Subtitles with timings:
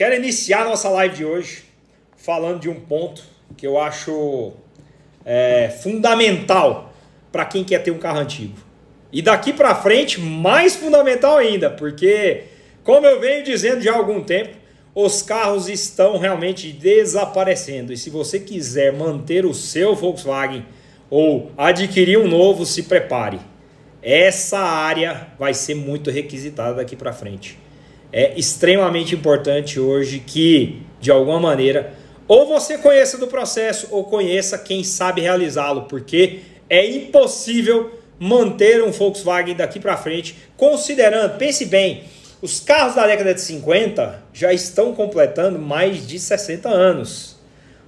[0.00, 1.62] Quero iniciar nossa live de hoje
[2.16, 3.22] falando de um ponto
[3.54, 4.50] que eu acho
[5.26, 6.90] é, fundamental
[7.30, 8.56] para quem quer ter um carro antigo.
[9.12, 12.44] E daqui para frente, mais fundamental ainda, porque,
[12.82, 14.56] como eu venho dizendo já há algum tempo,
[14.94, 17.92] os carros estão realmente desaparecendo.
[17.92, 20.64] E se você quiser manter o seu Volkswagen
[21.10, 23.38] ou adquirir um novo, se prepare.
[24.02, 27.58] Essa área vai ser muito requisitada daqui para frente.
[28.12, 31.94] É extremamente importante hoje que, de alguma maneira,
[32.26, 38.90] ou você conheça do processo ou conheça quem sabe realizá-lo, porque é impossível manter um
[38.90, 42.04] Volkswagen daqui para frente, considerando, pense bem,
[42.42, 47.36] os carros da década de 50 já estão completando mais de 60 anos.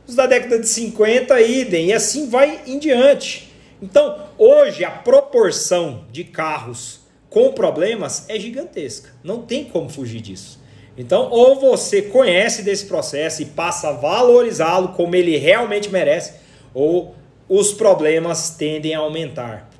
[0.06, 3.52] Os da década de 50, idem, e assim vai em diante.
[3.80, 7.02] Então, hoje a proporção de carros
[7.33, 9.08] com problemas é gigantesca.
[9.25, 10.61] Não tem como fugir disso.
[10.97, 16.34] Então, ou você conhece desse processo e passa a valorizá-lo como ele realmente merece,
[16.75, 17.14] ou
[17.48, 19.70] os problemas tendem a aumentar.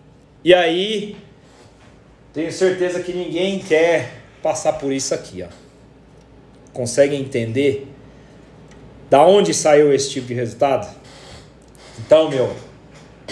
[0.42, 1.14] E aí,
[2.33, 5.48] tenho certeza que ninguém quer passar por isso aqui, ó.
[6.73, 7.86] Consegue entender
[9.11, 10.91] da onde saiu esse tipo de resultado?
[11.98, 12.56] Então, meu,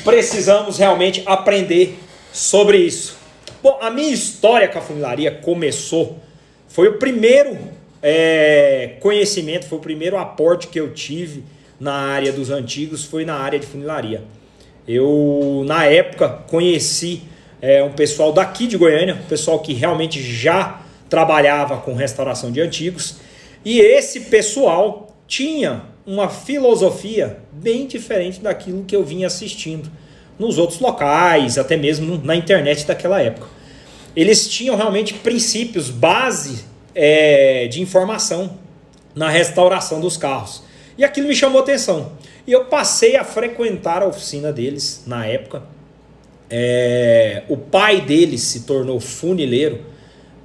[0.04, 1.98] precisamos realmente aprender
[2.30, 3.19] sobre isso.
[3.62, 6.18] Bom, a minha história com a funilaria começou,
[6.66, 7.58] foi o primeiro
[8.02, 11.44] é, conhecimento, foi o primeiro aporte que eu tive
[11.78, 14.22] na área dos antigos, foi na área de funilaria.
[14.88, 17.22] Eu, na época, conheci
[17.60, 22.62] é, um pessoal daqui de Goiânia, um pessoal que realmente já trabalhava com restauração de
[22.62, 23.16] antigos,
[23.62, 29.90] e esse pessoal tinha uma filosofia bem diferente daquilo que eu vinha assistindo
[30.40, 33.46] nos outros locais, até mesmo na internet daquela época.
[34.16, 36.64] Eles tinham realmente princípios, base
[36.94, 38.58] é, de informação
[39.14, 40.64] na restauração dos carros.
[40.98, 42.12] E aquilo me chamou atenção.
[42.44, 45.62] E eu passei a frequentar a oficina deles na época.
[46.50, 49.82] É, o pai deles se tornou funileiro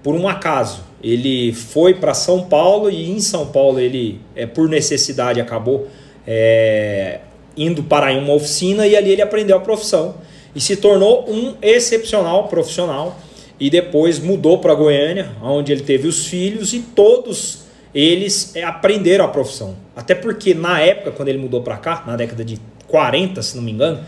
[0.04, 4.68] por um acaso ele foi para São Paulo e em São Paulo ele, é, por
[4.68, 5.88] necessidade, acabou
[6.26, 7.20] é,
[7.58, 10.16] indo para uma oficina e ali ele aprendeu a profissão
[10.56, 13.20] e se tornou um excepcional profissional
[13.60, 19.26] e depois mudou para Goiânia, onde ele teve os filhos e todos eles é, aprenderam
[19.26, 19.76] a profissão.
[19.96, 23.64] Até porque na época, quando ele mudou para cá, na década de 40, se não
[23.64, 24.04] me engano,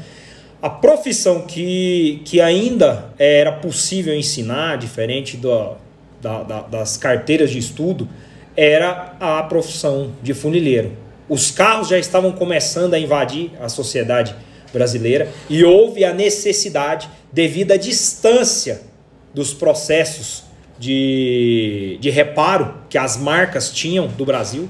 [0.61, 5.75] a profissão que, que ainda era possível ensinar, diferente do,
[6.21, 8.07] da, da, das carteiras de estudo
[8.55, 10.91] era a profissão de funileiro.
[11.29, 14.35] Os carros já estavam começando a invadir a sociedade
[14.71, 18.81] brasileira e houve a necessidade, devido à distância
[19.33, 20.43] dos processos
[20.79, 24.69] de, de reparo que as marcas tinham do Brasil,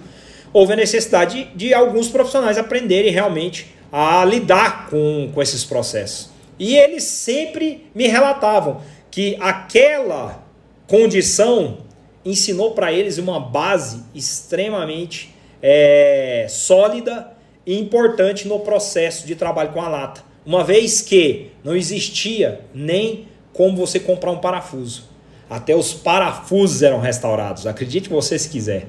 [0.51, 6.29] houve a necessidade de, de alguns profissionais aprenderem realmente a lidar com, com esses processos.
[6.59, 8.81] E eles sempre me relatavam
[9.11, 10.43] que aquela
[10.87, 11.79] condição
[12.25, 17.31] ensinou para eles uma base extremamente é, sólida
[17.65, 20.21] e importante no processo de trabalho com a lata.
[20.45, 25.05] Uma vez que não existia nem como você comprar um parafuso.
[25.49, 28.85] Até os parafusos eram restaurados, acredite você se quiser.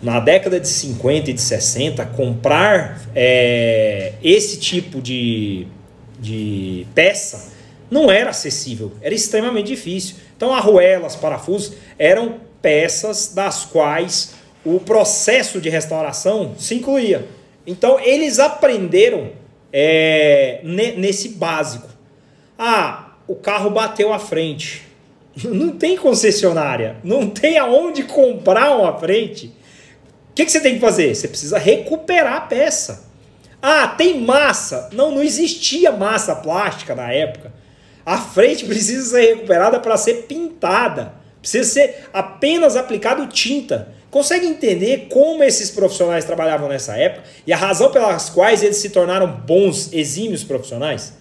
[0.00, 5.66] Na década de 50 e de 60, comprar é, esse tipo de,
[6.20, 7.50] de peça
[7.90, 10.16] não era acessível, era extremamente difícil.
[10.36, 14.34] Então, arruelas, parafusos eram peças das quais
[14.74, 17.26] o processo de restauração se incluía.
[17.66, 19.30] Então, eles aprenderam
[19.72, 21.88] é, nesse básico.
[22.58, 24.82] Ah, o carro bateu à frente.
[25.44, 29.46] Não tem concessionária, não tem aonde comprar uma frente.
[30.30, 31.14] O que, que você tem que fazer?
[31.14, 33.04] Você precisa recuperar a peça.
[33.62, 34.88] Ah, tem massa.
[34.92, 37.52] Não, não existia massa plástica na época.
[38.04, 41.14] A frente precisa ser recuperada para ser pintada.
[41.40, 43.94] Precisa ser apenas aplicado tinta.
[44.10, 48.90] Consegue entender como esses profissionais trabalhavam nessa época e a razão pelas quais eles se
[48.90, 51.12] tornaram bons, exímios profissionais?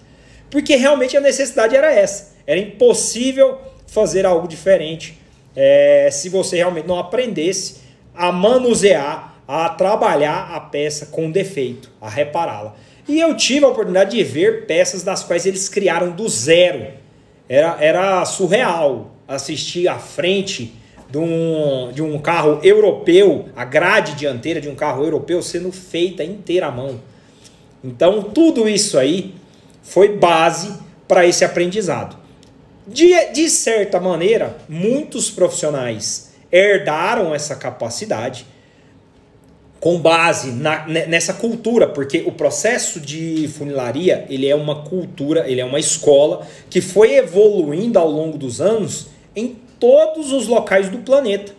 [0.50, 2.36] Porque realmente a necessidade era essa.
[2.45, 3.57] Era impossível
[3.88, 5.19] fazer algo diferente
[5.56, 7.78] é, se você realmente não aprendesse
[8.16, 12.75] a manusear, a trabalhar a peça com defeito, a repará-la.
[13.07, 16.88] E eu tive a oportunidade de ver peças das quais eles criaram do zero.
[17.50, 20.74] Era, era surreal assistir à frente
[21.09, 26.24] de um, de um carro europeu, a grade dianteira de um carro europeu sendo feita
[26.24, 27.00] inteira à mão.
[27.83, 29.33] Então, tudo isso aí
[29.81, 30.74] foi base
[31.07, 32.18] para esse aprendizado.
[32.86, 38.45] De, de certa maneira, muitos profissionais herdaram essa capacidade
[39.80, 45.62] com base na, nessa cultura, porque o processo de funilaria ele é uma cultura, ele
[45.62, 51.00] é uma escola que foi evoluindo ao longo dos anos em todos os locais do
[51.00, 51.54] planeta,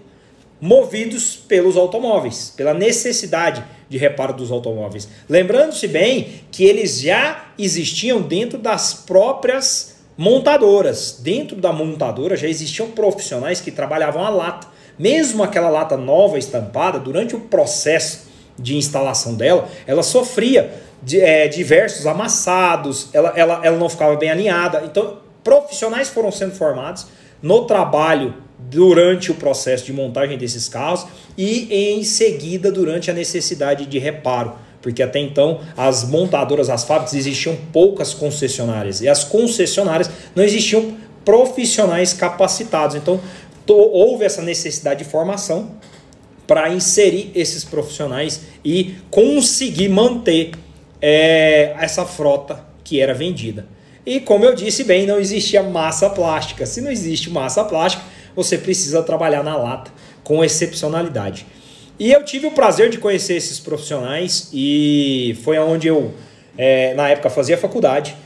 [0.61, 5.09] movidos pelos automóveis, pela necessidade de reparo dos automóveis.
[5.29, 11.20] Lembrando-se bem que eles já existiam dentro das próprias montadoras.
[11.23, 14.67] Dentro da montadora já existiam profissionais que trabalhavam a lata.
[14.99, 18.26] Mesmo aquela lata nova estampada, durante o processo
[18.59, 24.31] de instalação dela, ela sofria de, é, diversos amassados, ela, ela, ela não ficava bem
[24.31, 24.82] alinhada.
[24.85, 27.06] Então, profissionais foram sendo formados
[27.43, 31.06] no trabalho durante o processo de montagem desses carros
[31.37, 34.52] e em seguida durante a necessidade de reparo.
[34.82, 40.96] Porque até então as montadoras, as fábricas existiam poucas concessionárias e as concessionárias não existiam
[41.25, 42.96] profissionais capacitados.
[42.96, 43.20] Então
[43.67, 45.73] houve essa necessidade de formação
[46.46, 50.52] para inserir esses profissionais e conseguir manter
[51.00, 53.67] é, essa frota que era vendida.
[54.08, 56.64] E como eu disse bem, não existia massa plástica.
[56.64, 58.02] Se não existe massa plástica,
[58.34, 59.90] você precisa trabalhar na lata
[60.25, 61.44] com excepcionalidade.
[61.99, 66.14] E eu tive o prazer de conhecer esses profissionais e foi onde eu,
[66.56, 68.16] é, na época, fazia faculdade.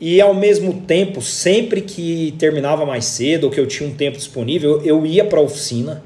[0.00, 4.16] E ao mesmo tempo, sempre que terminava mais cedo ou que eu tinha um tempo
[4.16, 6.00] disponível, eu ia para a oficina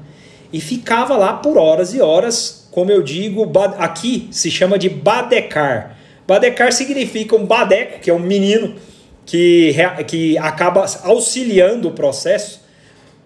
[0.51, 2.67] e ficava lá por horas e horas.
[2.71, 3.47] Como eu digo,
[3.77, 5.99] aqui se chama de badecar.
[6.27, 8.88] Badecar significa um badeco, que é um menino
[9.29, 9.75] que,
[10.07, 12.61] que acaba auxiliando o processo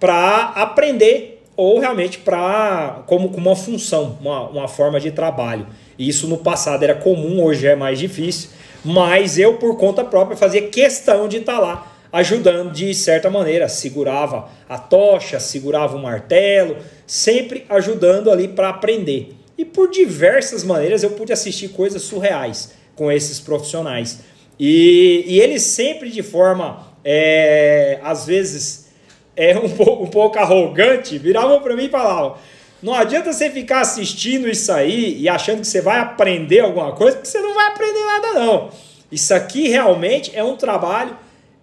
[0.01, 5.65] para aprender ou realmente para como, como uma função, uma, uma forma de trabalho.
[5.97, 8.49] Isso no passado era comum, hoje é mais difícil,
[8.83, 13.69] mas eu por conta própria fazia questão de estar tá lá ajudando de certa maneira,
[13.69, 16.75] segurava a tocha, segurava o martelo,
[17.07, 19.33] sempre ajudando ali para aprender.
[19.57, 24.19] E por diversas maneiras eu pude assistir coisas surreais com esses profissionais.
[24.59, 28.89] E, e eles sempre de forma, é, às vezes,
[29.35, 32.37] é um pouco, um pouco arrogante, viravam para mim e falavam:
[32.81, 37.17] não adianta você ficar assistindo isso aí e achando que você vai aprender alguma coisa,
[37.17, 38.69] porque você não vai aprender nada, não.
[39.11, 41.17] Isso aqui realmente é um trabalho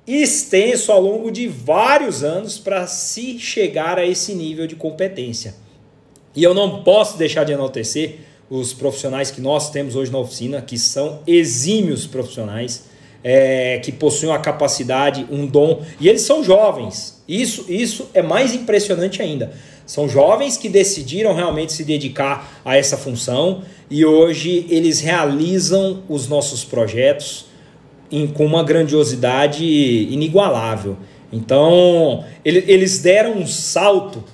[0.07, 5.55] extenso ao longo de vários anos para se chegar a esse nível de competência.
[6.35, 8.21] E eu não posso deixar de enaltecer
[8.51, 12.91] os profissionais que nós temos hoje na oficina, que são exímios profissionais
[13.23, 17.23] é, que possuem uma capacidade, um dom, e eles são jovens.
[17.29, 19.53] Isso, isso é mais impressionante ainda.
[19.87, 26.29] São jovens que decidiram realmente se dedicar a essa função e hoje eles realizam os
[26.29, 27.47] nossos projetos
[28.11, 30.97] em, com uma grandiosidade inigualável.
[31.33, 34.25] Então, ele, eles deram um salto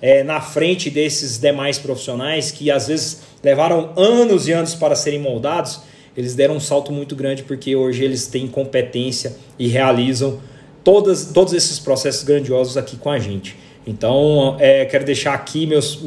[0.00, 5.20] é, na frente desses demais profissionais que às vezes levaram anos e anos para serem
[5.20, 5.80] moldados
[6.16, 10.40] eles deram um salto muito grande porque hoje eles têm competência e realizam
[10.84, 13.56] todas, todos esses processos grandiosos aqui com a gente.
[13.86, 16.00] Então, é, quero deixar aqui meus,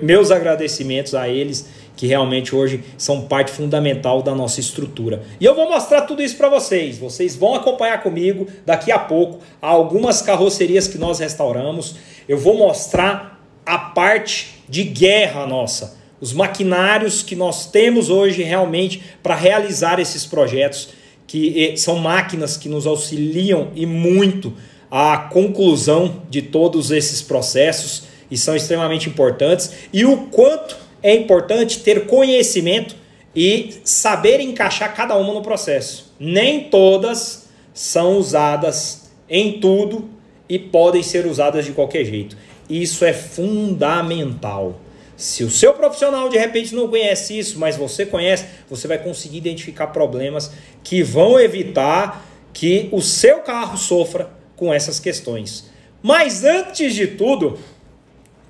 [0.00, 5.22] meus agradecimentos a eles, que realmente hoje são parte fundamental da nossa estrutura.
[5.40, 6.98] E eu vou mostrar tudo isso para vocês.
[6.98, 11.96] Vocês vão acompanhar comigo daqui a pouco algumas carrocerias que nós restauramos.
[12.28, 19.02] Eu vou mostrar a parte de guerra nossa os maquinários que nós temos hoje realmente
[19.22, 20.88] para realizar esses projetos,
[21.26, 24.54] que são máquinas que nos auxiliam e muito
[24.90, 31.80] à conclusão de todos esses processos e são extremamente importantes, e o quanto é importante
[31.80, 32.96] ter conhecimento
[33.34, 36.12] e saber encaixar cada uma no processo.
[36.18, 40.08] Nem todas são usadas em tudo
[40.48, 42.36] e podem ser usadas de qualquer jeito.
[42.68, 44.80] Isso é fundamental.
[45.16, 49.38] Se o seu profissional de repente não conhece isso, mas você conhece, você vai conseguir
[49.38, 50.52] identificar problemas
[50.84, 55.70] que vão evitar que o seu carro sofra com essas questões.
[56.02, 57.58] Mas antes de tudo,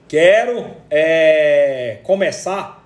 [0.08, 2.84] quero é, começar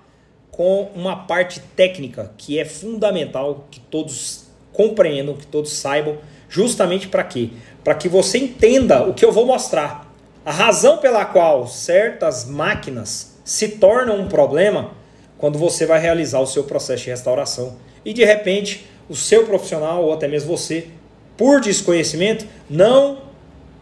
[0.51, 7.23] com uma parte técnica que é fundamental que todos compreendam, que todos saibam, justamente para
[7.23, 7.49] quê?
[7.83, 10.11] Para que você entenda o que eu vou mostrar.
[10.45, 14.91] A razão pela qual certas máquinas se torna um problema
[15.37, 17.75] quando você vai realizar o seu processo de restauração.
[18.05, 20.87] E de repente, o seu profissional ou até mesmo você,
[21.35, 23.19] por desconhecimento, não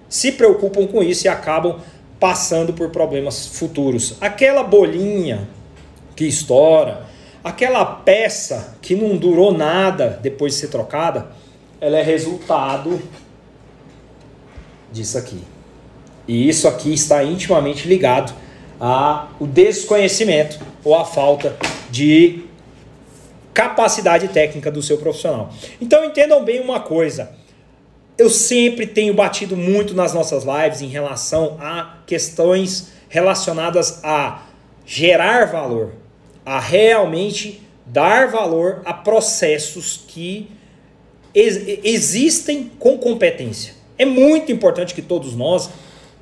[0.07, 1.79] se preocupam com isso e acabam
[2.19, 4.15] passando por problemas futuros.
[4.19, 5.47] Aquela bolinha
[6.15, 7.05] que estoura,
[7.43, 11.27] aquela peça que não durou nada depois de ser trocada,
[11.79, 13.01] ela é resultado
[14.91, 15.41] disso aqui.
[16.27, 18.33] E isso aqui está intimamente ligado
[18.79, 21.57] a o desconhecimento ou a falta
[21.89, 22.43] de
[23.53, 25.51] capacidade técnica do seu profissional.
[25.81, 27.31] Então entendam bem uma coisa.
[28.17, 34.43] Eu sempre tenho batido muito nas nossas lives em relação a questões relacionadas a
[34.85, 35.91] gerar valor,
[36.45, 40.49] a realmente dar valor a processos que
[41.33, 43.73] ex existem com competência.
[43.97, 45.69] É muito importante que todos nós,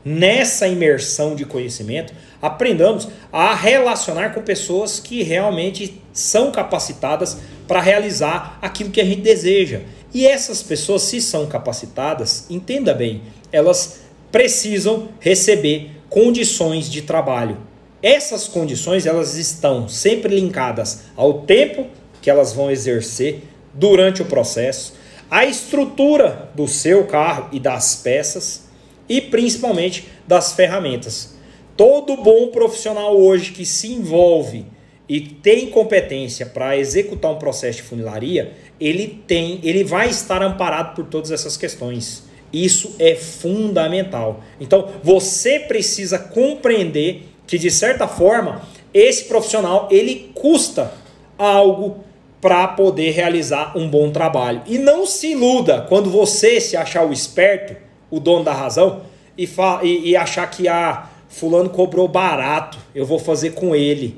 [0.04, 8.58] nessa imersão de conhecimento, aprendamos a relacionar com pessoas que realmente são capacitadas para realizar
[8.62, 9.82] aquilo que a gente deseja.
[10.14, 14.02] E essas pessoas, se são capacitadas, entenda bem, elas
[14.32, 17.58] precisam receber condições de trabalho.
[18.02, 21.88] Essas condições elas estão sempre linkadas ao tempo
[22.22, 24.94] que elas vão exercer durante o processo,
[25.30, 28.64] à estrutura do seu carro e das peças
[29.10, 31.37] e principalmente das ferramentas.
[31.78, 34.66] Todo bom profissional hoje que se envolve
[35.08, 40.96] e tem competência para executar um processo de funilaria, ele tem, ele vai estar amparado
[40.96, 42.24] por todas essas questões.
[42.52, 44.44] Isso é fundamental.
[44.60, 50.92] Então, você precisa compreender que de certa forma esse profissional ele custa
[51.38, 52.04] algo
[52.42, 54.64] para poder realizar um bom trabalho.
[54.66, 57.76] E não se iluda quando você se achar o esperto,
[58.10, 59.02] o dono da razão,
[59.38, 59.48] e,
[59.84, 64.18] e, e achar que ah, fulano cobrou barato, eu vou fazer com ele.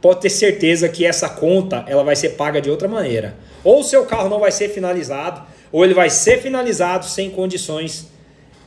[0.00, 3.36] Pode ter certeza que essa conta ela vai ser paga de outra maneira.
[3.64, 8.08] Ou o seu carro não vai ser finalizado, ou ele vai ser finalizado sem condições.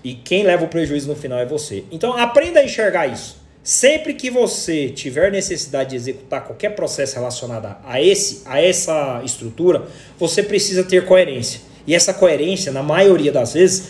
[0.03, 1.83] E quem leva o prejuízo no final é você.
[1.91, 3.39] Então aprenda a enxergar isso.
[3.63, 9.83] Sempre que você tiver necessidade de executar qualquer processo relacionado a, esse, a essa estrutura,
[10.17, 11.61] você precisa ter coerência.
[11.85, 13.89] E essa coerência, na maioria das vezes,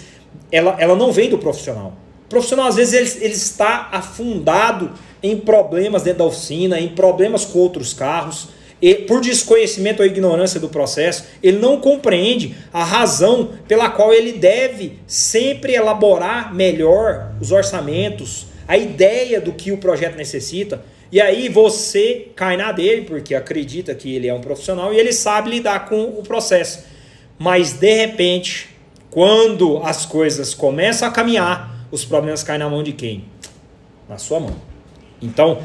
[0.52, 1.94] ela, ela não vem do profissional
[2.32, 7.60] profissional, às vezes, ele, ele está afundado em problemas dentro da oficina, em problemas com
[7.60, 8.48] outros carros,
[8.82, 14.32] e por desconhecimento ou ignorância do processo, ele não compreende a razão pela qual ele
[14.32, 20.84] deve sempre elaborar melhor os orçamentos, a ideia do que o projeto necessita.
[21.12, 25.14] E aí você cai na dele, porque acredita que ele é um profissional e ele
[25.14, 26.86] sabe lidar com o processo.
[27.38, 28.70] Mas de repente,
[29.12, 33.26] quando as coisas começam a caminhar, os problemas caem na mão de quem?
[34.08, 34.56] Na sua mão.
[35.22, 35.62] Então,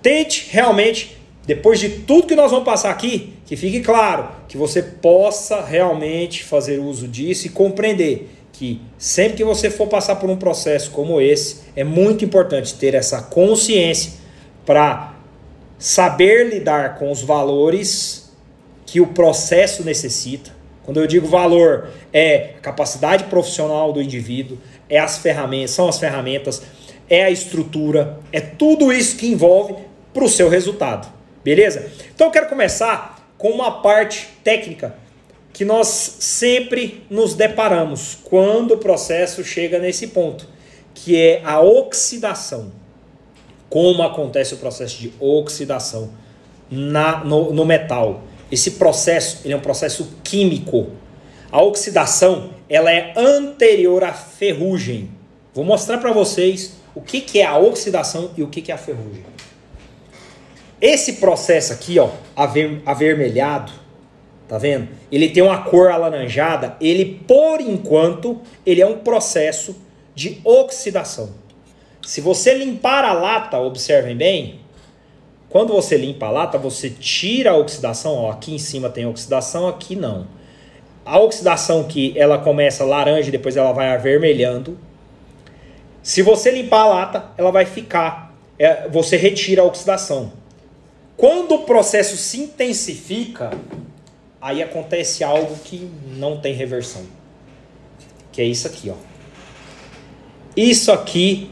[0.00, 4.82] tente realmente, depois de tudo que nós vamos passar aqui, que fique claro que você
[4.82, 10.36] possa realmente fazer uso disso e compreender que sempre que você for passar por um
[10.36, 14.12] processo como esse, é muito importante ter essa consciência
[14.64, 15.14] para
[15.76, 18.32] saber lidar com os valores
[18.86, 20.52] que o processo necessita.
[20.84, 26.62] Quando eu digo valor, é capacidade profissional do indivíduo, é as ferramentas, são as ferramentas,
[27.08, 29.74] é a estrutura, é tudo isso que envolve
[30.12, 31.12] para o seu resultado.
[31.42, 31.90] Beleza?
[32.14, 34.94] Então eu quero começar com uma parte técnica
[35.52, 40.48] que nós sempre nos deparamos quando o processo chega nesse ponto,
[40.92, 42.72] que é a oxidação.
[43.70, 46.10] Como acontece o processo de oxidação
[46.70, 48.22] na, no, no metal?
[48.50, 50.88] Esse processo ele é um processo químico.
[51.54, 55.08] A oxidação ela é anterior à ferrugem.
[55.54, 58.74] Vou mostrar para vocês o que, que é a oxidação e o que, que é
[58.74, 59.24] a ferrugem.
[60.80, 63.70] Esse processo aqui, ó, aver, avermelhado,
[64.48, 64.88] tá vendo?
[65.12, 69.76] Ele tem uma cor alaranjada, ele por enquanto, ele é um processo
[70.12, 71.34] de oxidação.
[72.04, 74.58] Se você limpar a lata, observem bem,
[75.48, 79.68] quando você limpa a lata, você tira a oxidação, ó, aqui em cima tem oxidação,
[79.68, 80.26] aqui não.
[81.04, 84.78] A oxidação que ela começa laranja e depois ela vai avermelhando.
[86.02, 88.34] Se você limpar a lata, ela vai ficar.
[88.58, 90.32] É, você retira a oxidação.
[91.16, 93.50] Quando o processo se intensifica,
[94.40, 97.02] aí acontece algo que não tem reversão.
[98.32, 98.94] Que é isso aqui, ó.
[100.56, 101.50] Isso aqui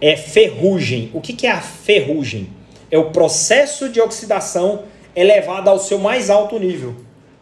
[0.00, 1.10] é ferrugem.
[1.12, 2.50] O que, que é a ferrugem?
[2.90, 6.96] É o processo de oxidação elevado ao seu mais alto nível.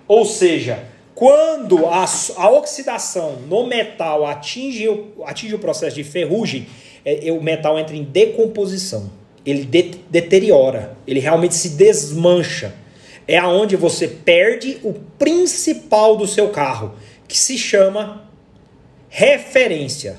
[0.08, 0.84] Ou seja,
[1.16, 2.04] quando a,
[2.36, 4.86] a oxidação no metal atinge,
[5.24, 6.66] atinge o processo de ferrugem,
[7.02, 9.10] é, é, o metal entra em decomposição.
[9.44, 12.74] Ele de, deteriora, ele realmente se desmancha.
[13.26, 16.94] É aonde você perde o principal do seu carro,
[17.26, 18.28] que se chama
[19.08, 20.18] referência.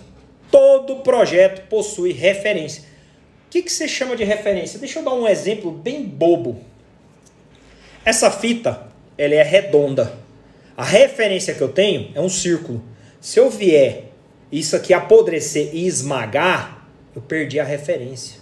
[0.50, 2.82] Todo projeto possui referência.
[3.46, 4.80] O que, que você chama de referência?
[4.80, 6.60] Deixa eu dar um exemplo bem bobo.
[8.04, 10.26] Essa fita, ela é redonda.
[10.78, 12.84] A referência que eu tenho é um círculo.
[13.20, 14.12] Se eu vier
[14.52, 18.40] isso aqui apodrecer e esmagar, eu perdi a referência.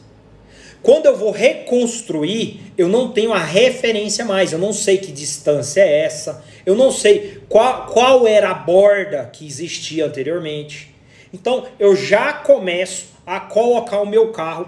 [0.84, 5.80] Quando eu vou reconstruir, eu não tenho a referência mais, eu não sei que distância
[5.80, 10.94] é essa, eu não sei qual, qual era a borda que existia anteriormente.
[11.34, 14.68] Então eu já começo a colocar o meu carro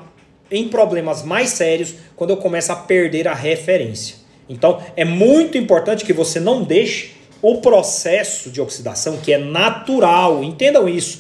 [0.49, 4.15] em problemas mais sérios quando eu começo a perder a referência.
[4.47, 10.43] Então é muito importante que você não deixe o processo de oxidação, que é natural,
[10.43, 11.19] entendam isso.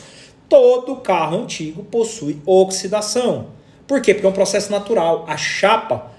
[0.49, 3.47] Todo carro antigo possui oxidação.
[3.85, 4.13] Por quê?
[4.13, 5.25] Porque é um processo natural.
[5.27, 6.11] A chapa,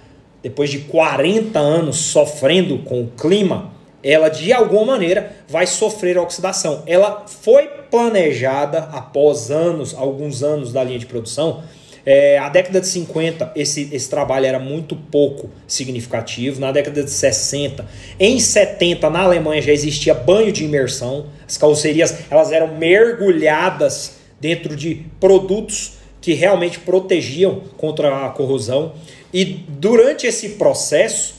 [0.43, 6.83] depois de 40 anos sofrendo com o clima, ela de alguma maneira vai sofrer oxidação.
[6.87, 11.63] Ela foi planejada após anos, alguns anos da linha de produção.
[12.11, 16.59] É, a década de 50, esse, esse trabalho era muito pouco significativo.
[16.59, 17.87] Na década de 60,
[18.19, 21.27] em 70, na Alemanha já existia banho de imersão.
[21.47, 28.95] As carrocerias elas eram mergulhadas dentro de produtos que realmente protegiam contra a corrosão.
[29.31, 31.35] E durante esse processo,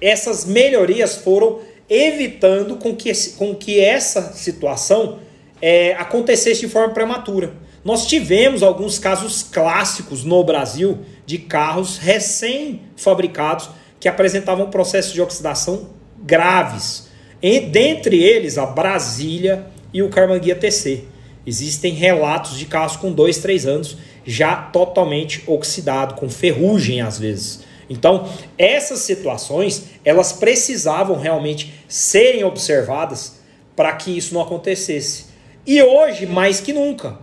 [0.00, 1.58] essas melhorias foram
[1.90, 5.18] evitando com que, com que essa situação
[5.60, 7.63] é, acontecesse de forma prematura.
[7.84, 13.68] Nós tivemos alguns casos clássicos no Brasil de carros recém-fabricados
[14.00, 17.08] que apresentavam processos de oxidação graves.
[17.42, 21.04] E, dentre eles, a Brasília e o Carmanguia TC.
[21.46, 27.64] Existem relatos de carros com 2, 3 anos já totalmente oxidado, com ferrugem às vezes.
[27.90, 28.26] Então,
[28.56, 33.40] essas situações, elas precisavam realmente serem observadas
[33.76, 35.26] para que isso não acontecesse.
[35.66, 37.18] E hoje, mais que nunca,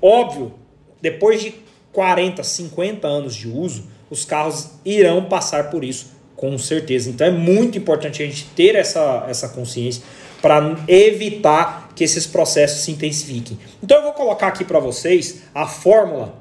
[0.00, 0.54] óbvio,
[1.00, 1.54] depois de
[1.92, 7.10] 40, 50 anos de uso, os carros irão passar por isso, com certeza.
[7.10, 10.02] Então, é muito importante a gente ter essa, essa consciência
[10.40, 13.58] para evitar que esses processos se intensifiquem.
[13.82, 16.34] Então eu vou colocar aqui para vocês a fórmula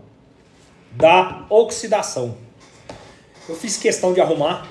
[0.91, 2.37] da oxidação.
[3.47, 4.67] Eu fiz questão de arrumar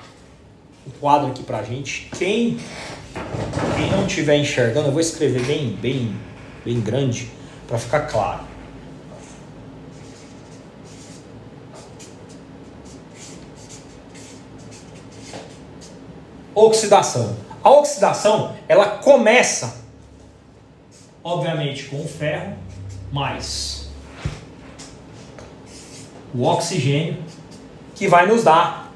[0.87, 2.09] um quadro aqui para gente.
[2.17, 2.57] Quem,
[3.75, 6.15] quem não estiver enxergando, eu vou escrever bem, bem,
[6.65, 7.29] bem grande
[7.67, 8.48] para ficar claro.
[16.59, 17.37] Oxidação.
[17.63, 19.77] A oxidação, ela começa,
[21.23, 22.57] obviamente, com o ferro,
[23.13, 23.89] mais
[26.33, 27.23] o oxigênio,
[27.95, 28.91] que vai nos dar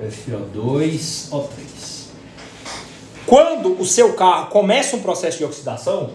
[0.00, 2.06] FO2, O3.
[3.26, 6.12] Quando o seu carro começa um processo de oxidação,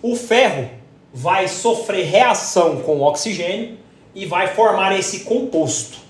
[0.00, 0.70] o ferro
[1.12, 3.78] vai sofrer reação com o oxigênio
[4.14, 6.07] e vai formar esse composto.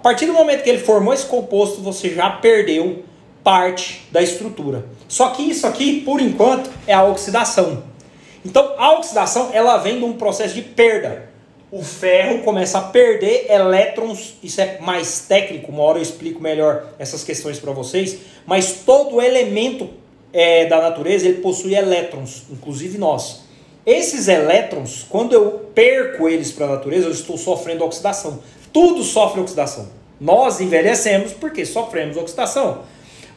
[0.00, 3.04] A partir do momento que ele formou esse composto, você já perdeu
[3.44, 4.86] parte da estrutura.
[5.06, 7.82] Só que isso aqui, por enquanto, é a oxidação.
[8.42, 11.28] Então, a oxidação ela vem de um processo de perda.
[11.70, 16.94] O ferro começa a perder elétrons, isso é mais técnico, uma hora eu explico melhor
[16.98, 19.90] essas questões para vocês, mas todo elemento
[20.32, 23.42] é, da natureza ele possui elétrons, inclusive nós.
[23.84, 28.40] Esses elétrons, quando eu perco eles para a natureza, eu estou sofrendo oxidação.
[28.72, 29.88] Tudo sofre oxidação.
[30.20, 32.82] Nós envelhecemos porque sofremos oxidação.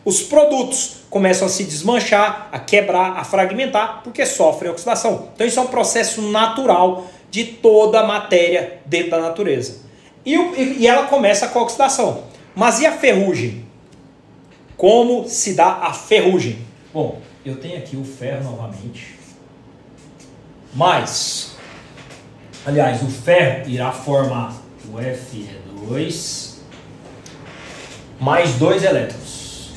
[0.05, 5.29] Os produtos começam a se desmanchar, a quebrar, a fragmentar, porque sofrem oxidação.
[5.33, 9.77] Então isso é um processo natural de toda a matéria dentro da natureza.
[10.25, 12.23] E, e ela começa com a oxidação.
[12.53, 13.65] Mas e a ferrugem?
[14.75, 16.59] Como se dá a ferrugem?
[16.93, 19.15] Bom, eu tenho aqui o ferro novamente.
[20.73, 21.55] Mas,
[22.65, 26.53] aliás, o ferro irá formar o Fe2
[28.19, 29.71] mais dois elétrons.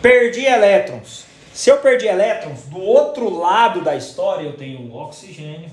[0.00, 1.24] Perdi elétrons.
[1.52, 5.70] Se eu perdi elétrons, do outro lado da história eu tenho o oxigênio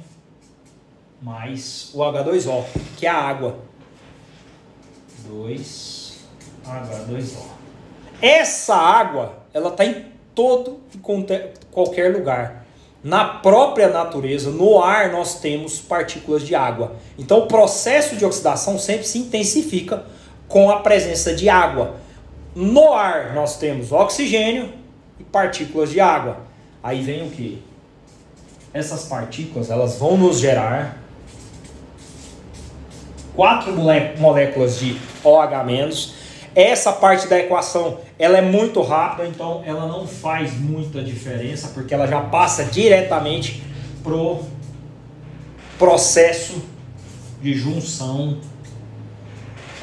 [1.21, 2.63] mais o H2O,
[2.97, 3.60] que é a água.
[5.27, 6.19] 2
[6.65, 7.45] H2O.
[8.21, 10.05] Essa água, ela está em
[10.36, 10.97] todo e
[11.71, 12.59] qualquer lugar
[13.03, 16.95] na própria natureza, no ar, nós temos partículas de água.
[17.17, 20.03] Então, o processo de oxidação sempre se intensifica
[20.47, 21.95] com a presença de água.
[22.53, 24.73] No ar, nós temos oxigênio
[25.19, 26.38] e partículas de água.
[26.83, 27.62] Aí vem o que?
[28.73, 30.97] Essas partículas elas vão nos gerar
[33.35, 33.71] quatro
[34.17, 36.13] moléculas de OH-,
[36.55, 41.93] essa parte da equação ela é muito rápida, então ela não faz muita diferença, porque
[41.93, 43.63] ela já passa diretamente
[44.03, 44.39] pro
[45.77, 46.62] processo
[47.41, 48.39] de junção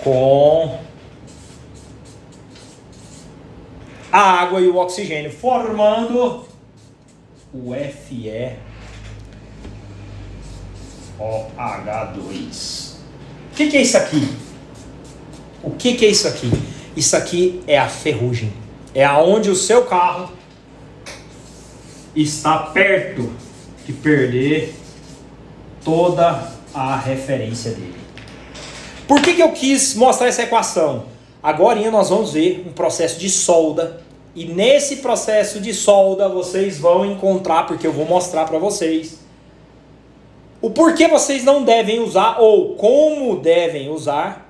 [0.02, 0.78] com
[4.12, 6.46] a água e o oxigênio, formando
[7.52, 8.56] o Fe
[11.18, 12.96] OH2.
[13.52, 14.45] O que, que é isso aqui?
[15.66, 16.48] O que, que é isso aqui?
[16.96, 18.52] Isso aqui é a ferrugem.
[18.94, 20.30] É aonde o seu carro
[22.14, 23.32] está perto
[23.84, 24.72] de perder
[25.84, 27.96] toda a referência dele.
[29.08, 31.06] Por que, que eu quis mostrar essa equação?
[31.42, 34.00] Agora nós vamos ver um processo de solda.
[34.36, 39.18] E nesse processo de solda vocês vão encontrar, porque eu vou mostrar para vocês,
[40.60, 44.45] o porquê vocês não devem usar ou como devem usar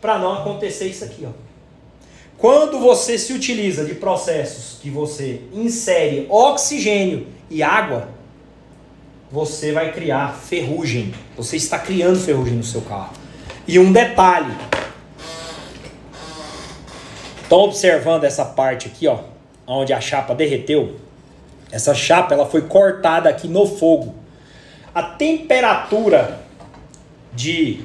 [0.00, 1.26] para não acontecer isso aqui.
[1.26, 1.30] Ó.
[2.38, 8.08] Quando você se utiliza de processos que você insere oxigênio e água,
[9.30, 11.14] você vai criar ferrugem.
[11.36, 13.12] Você está criando ferrugem no seu carro.
[13.68, 14.56] E um detalhe.
[17.42, 19.18] Estão observando essa parte aqui, ó,
[19.66, 20.96] onde a chapa derreteu?
[21.70, 24.14] Essa chapa ela foi cortada aqui no fogo.
[24.94, 26.40] A temperatura
[27.32, 27.84] de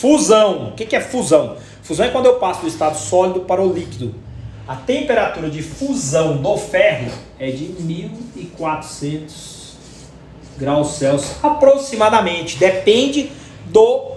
[0.00, 0.68] fusão.
[0.68, 1.56] O que, é fusão?
[1.82, 4.14] Fusão é quando eu passo do estado sólido para o líquido.
[4.68, 9.76] A temperatura de fusão do ferro é de 1400
[10.58, 12.56] graus Celsius aproximadamente.
[12.56, 13.30] Depende
[13.66, 14.16] do,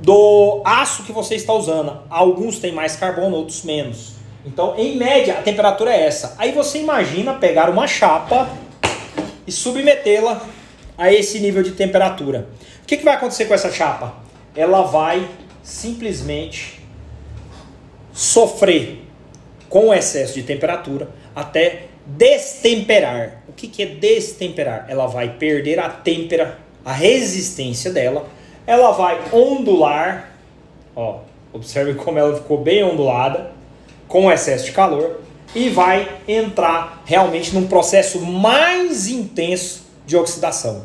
[0.00, 1.98] do aço que você está usando.
[2.08, 4.14] Alguns têm mais carbono, outros menos.
[4.46, 6.34] Então, em média, a temperatura é essa.
[6.38, 8.48] Aí você imagina pegar uma chapa
[9.46, 10.40] e submetê-la
[10.96, 12.48] a esse nível de temperatura.
[12.82, 14.29] O que, que vai acontecer com essa chapa?
[14.54, 15.28] Ela vai
[15.62, 16.80] simplesmente
[18.12, 19.04] sofrer
[19.68, 23.42] com o excesso de temperatura até destemperar.
[23.48, 24.86] O que, que é destemperar?
[24.88, 28.26] Ela vai perder a têmpera, a resistência dela,
[28.66, 30.30] ela vai ondular,
[30.94, 31.20] ó,
[31.52, 33.52] observe como ela ficou bem ondulada,
[34.08, 35.20] com excesso de calor,
[35.54, 40.84] e vai entrar realmente num processo mais intenso de oxidação.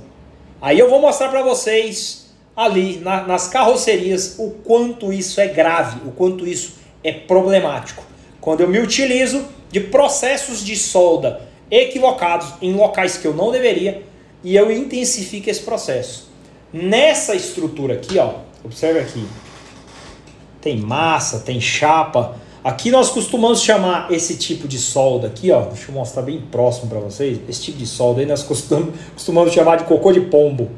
[0.62, 2.25] Aí eu vou mostrar para vocês
[2.56, 8.04] ali na, nas carrocerias o quanto isso é grave, o quanto isso é problemático.
[8.40, 14.04] Quando eu me utilizo de processos de solda equivocados em locais que eu não deveria
[14.44, 16.30] e eu intensifico esse processo.
[16.72, 19.26] Nessa estrutura aqui, ó, observe aqui.
[20.62, 25.92] Tem massa, tem chapa, Aqui nós costumamos chamar esse tipo de solda aqui, ó, deixa
[25.92, 29.76] eu mostrar bem próximo para vocês, esse tipo de solda aí nós costumamos, costumamos chamar
[29.76, 30.72] de cocô de pombo.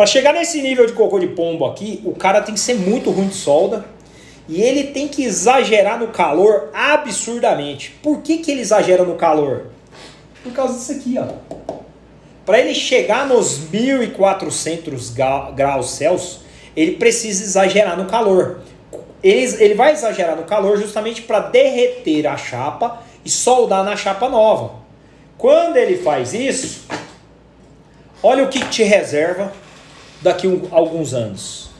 [0.00, 3.10] Para chegar nesse nível de cocô de pombo aqui, o cara tem que ser muito
[3.10, 3.84] ruim de solda
[4.48, 7.90] e ele tem que exagerar no calor absurdamente.
[8.02, 9.66] Por que, que ele exagera no calor?
[10.42, 11.26] Por causa disso aqui, ó.
[12.46, 15.10] Para ele chegar nos 1400
[15.54, 16.40] graus Celsius,
[16.74, 18.62] ele precisa exagerar no calor
[19.22, 24.30] ele, ele vai exagerar no calor justamente para derreter a chapa e soldar na chapa
[24.30, 24.76] nova.
[25.36, 26.86] Quando ele faz isso,
[28.22, 29.52] olha o que te reserva
[30.22, 31.70] daqui a alguns anos.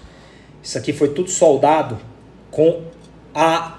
[0.62, 1.98] Isso aqui foi tudo soldado
[2.50, 2.82] com
[3.34, 3.78] a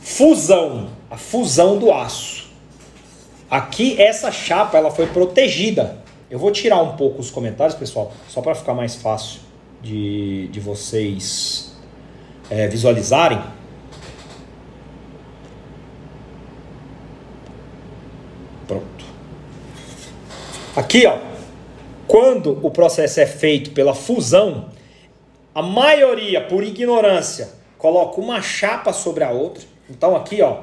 [0.00, 2.50] fusão, a fusão do aço.
[3.50, 6.02] Aqui essa chapa ela foi protegida.
[6.30, 9.40] Eu vou tirar um pouco os comentários, pessoal, só para ficar mais fácil
[9.82, 11.76] de, de vocês
[12.48, 13.42] é, visualizarem,
[18.66, 19.04] pronto.
[20.74, 21.18] Aqui, ó,
[22.12, 24.66] quando o processo é feito pela fusão,
[25.54, 27.48] a maioria, por ignorância,
[27.78, 29.64] coloca uma chapa sobre a outra.
[29.88, 30.58] Então aqui, ó,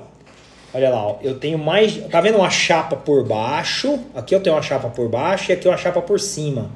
[0.71, 3.97] olha lá, ó, eu tenho mais, tá vendo uma chapa por baixo?
[4.13, 6.69] Aqui eu tenho uma chapa por baixo e aqui uma chapa por cima.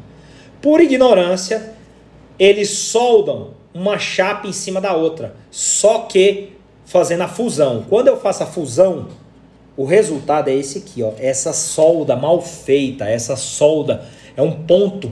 [0.59, 1.75] Por ignorância,
[2.39, 7.85] eles soldam uma chapa em cima da outra, só que fazendo a fusão.
[7.87, 9.09] Quando eu faço a fusão,
[9.77, 14.03] o resultado é esse aqui, ó, essa solda mal feita, essa solda
[14.35, 15.11] é um ponto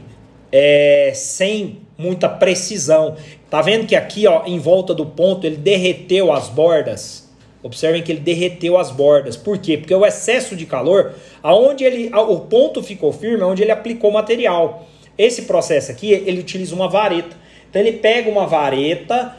[0.51, 3.15] é, sem muita precisão.
[3.49, 7.29] Tá vendo que aqui, ó, em volta do ponto, ele derreteu as bordas.
[7.63, 9.37] Observem que ele derreteu as bordas.
[9.37, 9.77] Por quê?
[9.77, 14.09] Porque o excesso de calor, aonde ele, o ponto ficou firme, é onde ele aplicou
[14.09, 14.87] o material.
[15.17, 17.35] Esse processo aqui, ele utiliza uma vareta.
[17.69, 19.35] Então ele pega uma vareta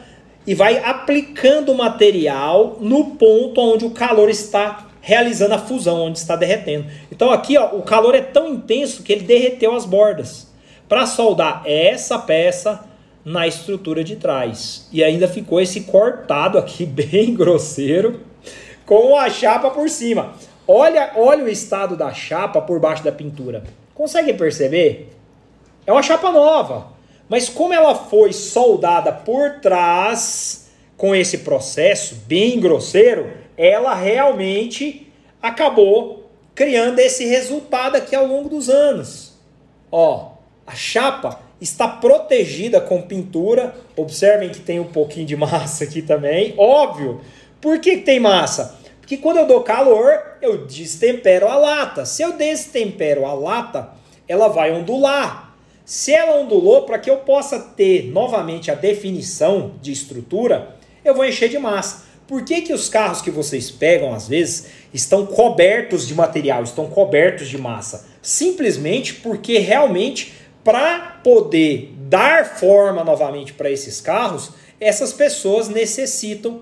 [0.47, 6.17] e vai aplicando o material no ponto onde o calor está realizando a fusão, onde
[6.17, 6.85] está derretendo.
[7.11, 10.47] Então aqui ó, o calor é tão intenso que ele derreteu as bordas
[10.87, 12.85] para soldar essa peça
[13.23, 14.87] na estrutura de trás.
[14.93, 18.21] E ainda ficou esse cortado aqui bem grosseiro
[18.85, 20.35] com a chapa por cima.
[20.65, 23.61] Olha, olha o estado da chapa por baixo da pintura.
[23.93, 25.09] Consegue perceber?
[25.85, 26.93] É uma chapa nova.
[27.27, 35.11] Mas como ela foi soldada por trás com esse processo bem grosseiro, ela realmente
[35.41, 39.33] acabou criando esse resultado aqui ao longo dos anos.
[39.91, 40.33] Ó,
[40.65, 43.75] a chapa está protegida com pintura.
[43.95, 47.21] Observem que tem um pouquinho de massa aqui também, óbvio.
[47.59, 48.77] Por que, tem massa?
[48.99, 52.05] Porque quando eu dou calor, eu destempero a lata.
[52.05, 53.91] Se eu destempero a lata,
[54.27, 55.55] ela vai ondular.
[55.85, 61.25] Se ela ondulou, para que eu possa ter novamente a definição de estrutura, eu vou
[61.25, 62.05] encher de massa.
[62.33, 66.87] Por que, que os carros que vocês pegam, às vezes, estão cobertos de material, estão
[66.87, 68.07] cobertos de massa?
[68.23, 74.49] Simplesmente porque realmente, para poder dar forma novamente para esses carros,
[74.81, 76.61] essas pessoas necessitam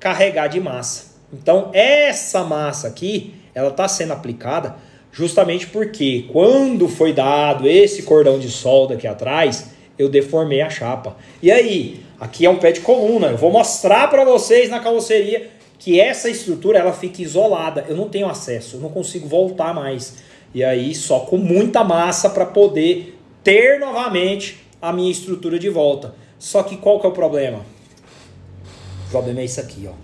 [0.00, 1.16] carregar de massa.
[1.30, 4.76] Então, essa massa aqui, ela está sendo aplicada
[5.12, 9.66] justamente porque quando foi dado esse cordão de solda aqui atrás,
[9.98, 11.14] eu deformei a chapa.
[11.42, 13.28] E aí, aqui é um pé de coluna.
[13.28, 17.84] Eu vou mostrar para vocês na carroceria que essa estrutura ela fica isolada.
[17.88, 20.16] Eu não tenho acesso, eu não consigo voltar mais.
[20.54, 26.14] E aí, só com muita massa para poder ter novamente a minha estrutura de volta.
[26.38, 27.60] Só que qual que é o problema?
[29.08, 29.94] O problema é isso aqui, ó.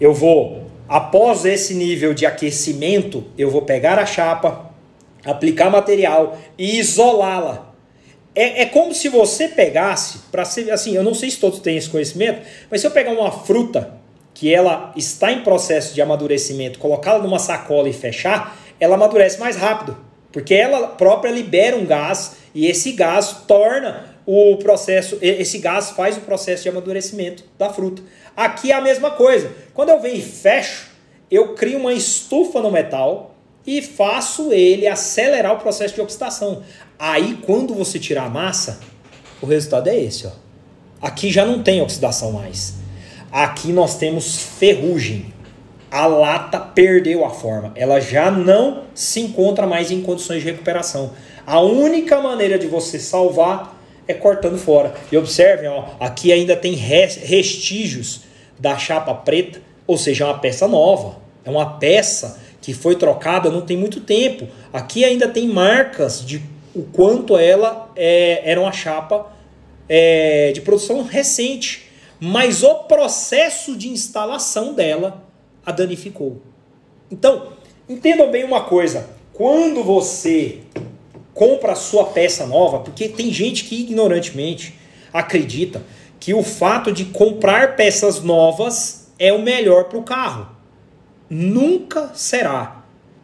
[0.00, 4.70] Eu vou Após esse nível de aquecimento, eu vou pegar a chapa,
[5.24, 7.65] aplicar material e isolá-la.
[8.36, 11.78] É, é como se você pegasse, para ser assim, eu não sei se todos têm
[11.78, 13.94] esse conhecimento, mas se eu pegar uma fruta
[14.34, 19.56] que ela está em processo de amadurecimento, colocá-la numa sacola e fechar, ela amadurece mais
[19.56, 19.96] rápido,
[20.30, 26.18] porque ela própria libera um gás e esse gás torna o processo, esse gás faz
[26.18, 28.02] o processo de amadurecimento da fruta.
[28.36, 29.50] Aqui é a mesma coisa.
[29.72, 30.90] Quando eu venho e fecho,
[31.30, 33.34] eu crio uma estufa no metal
[33.66, 36.62] e faço ele acelerar o processo de oxidação.
[36.98, 38.80] Aí, quando você tirar a massa,
[39.40, 40.26] o resultado é esse.
[40.26, 40.30] Ó.
[41.00, 42.74] Aqui já não tem oxidação mais.
[43.30, 45.34] Aqui nós temos ferrugem.
[45.90, 47.72] A lata perdeu a forma.
[47.76, 51.12] Ela já não se encontra mais em condições de recuperação.
[51.46, 53.78] A única maneira de você salvar
[54.08, 54.94] é cortando fora.
[55.12, 58.22] E observem, ó, aqui ainda tem restígios
[58.58, 61.18] da chapa preta, ou seja, é uma peça nova.
[61.44, 64.48] É uma peça que foi trocada não tem muito tempo.
[64.72, 66.42] Aqui ainda tem marcas de
[66.76, 69.32] o quanto ela é, era uma chapa
[69.88, 71.88] é, de produção recente.
[72.20, 75.24] Mas o processo de instalação dela
[75.64, 76.40] a danificou.
[77.10, 77.52] Então,
[77.88, 79.08] entendam bem uma coisa.
[79.32, 80.60] Quando você
[81.34, 84.74] compra a sua peça nova, porque tem gente que ignorantemente
[85.12, 85.82] acredita
[86.18, 90.48] que o fato de comprar peças novas é o melhor para o carro.
[91.28, 92.75] Nunca será.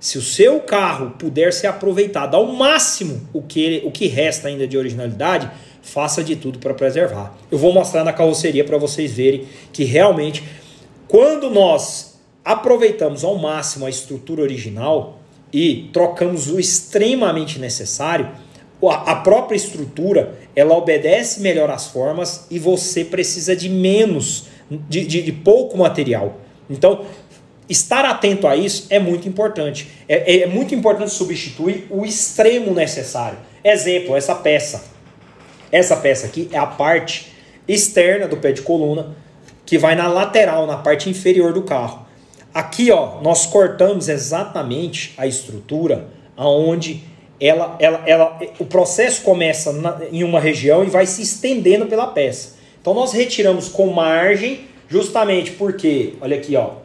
[0.02, 4.66] Se o seu carro puder ser aproveitado ao máximo o que, o que resta ainda
[4.66, 5.48] de originalidade,
[5.80, 7.32] faça de tudo para preservar.
[7.48, 10.42] Eu vou mostrar na carroceria para vocês verem que realmente,
[11.06, 15.20] quando nós aproveitamos ao máximo a estrutura original,
[15.52, 18.28] e trocamos o extremamente necessário,
[18.82, 25.22] a própria estrutura ela obedece melhor às formas e você precisa de menos, de, de,
[25.22, 26.40] de pouco material.
[26.68, 27.04] Então,
[27.72, 29.88] estar atento a isso é muito importante.
[30.08, 33.38] É, é, muito importante substituir o extremo necessário.
[33.64, 34.84] Exemplo, essa peça.
[35.72, 37.32] Essa peça aqui é a parte
[37.66, 39.16] externa do pé de coluna
[39.64, 42.06] que vai na lateral, na parte inferior do carro.
[42.52, 47.02] Aqui, ó, nós cortamos exatamente a estrutura aonde
[47.40, 52.06] ela, ela, ela, o processo começa na, em uma região e vai se estendendo pela
[52.06, 52.56] peça.
[52.80, 56.81] Então nós retiramos com margem, justamente porque, olha aqui, ó,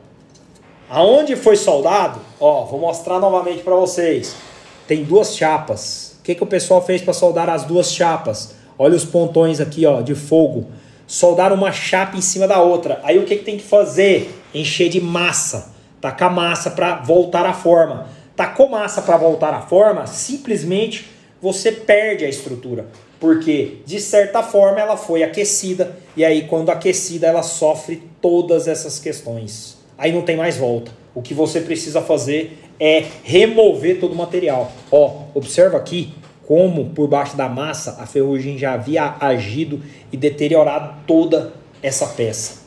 [0.89, 4.35] aonde foi soldado, ó, vou mostrar novamente para vocês.
[4.87, 6.15] Tem duas chapas.
[6.19, 8.55] O que, que o pessoal fez para soldar as duas chapas?
[8.77, 10.67] Olha os pontões aqui, ó, de fogo.
[11.05, 12.99] Soldar uma chapa em cima da outra.
[13.03, 14.33] Aí o que, que tem que fazer?
[14.53, 18.07] encher de massa, tacar massa para voltar à forma.
[18.35, 21.09] Tacou massa para voltar à forma, simplesmente
[21.41, 22.87] você perde a estrutura,
[23.19, 28.99] porque de certa forma ela foi aquecida e aí quando aquecida ela sofre todas essas
[28.99, 29.76] questões.
[29.97, 30.91] Aí não tem mais volta.
[31.15, 34.71] O que você precisa fazer é remover todo o material.
[34.91, 36.13] Ó, observa aqui
[36.47, 39.81] como por baixo da massa a ferrugem já havia agido
[40.11, 42.61] e deteriorado toda essa peça.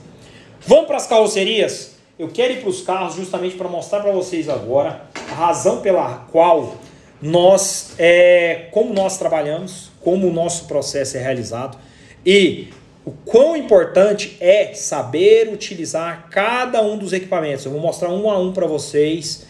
[0.66, 1.96] Vamos para as carrocerias?
[2.18, 6.26] Eu quero ir para os carros justamente para mostrar para vocês agora a razão pela
[6.30, 6.74] qual
[7.22, 11.78] nós, é, como nós trabalhamos, como o nosso processo é realizado
[12.24, 12.68] e
[13.10, 17.64] o quão importante é saber utilizar cada um dos equipamentos.
[17.64, 19.46] Eu vou mostrar um a um para vocês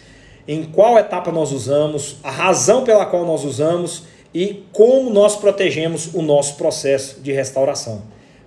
[0.47, 6.09] em qual etapa nós usamos, a razão pela qual nós usamos e como nós protegemos
[6.15, 8.01] o nosso processo de restauração,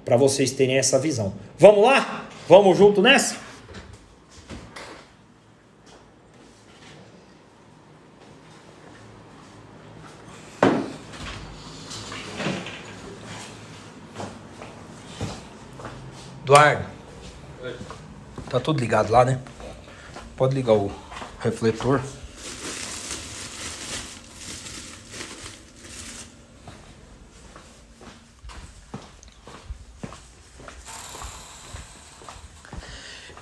[0.05, 1.33] para vocês terem essa visão.
[1.57, 2.29] Vamos lá?
[2.49, 3.37] Vamos junto nessa?
[16.55, 16.85] Eduardo.
[18.49, 19.41] Tá tudo ligado lá, né?
[20.37, 20.93] Pode ligar o
[21.41, 22.01] refletor.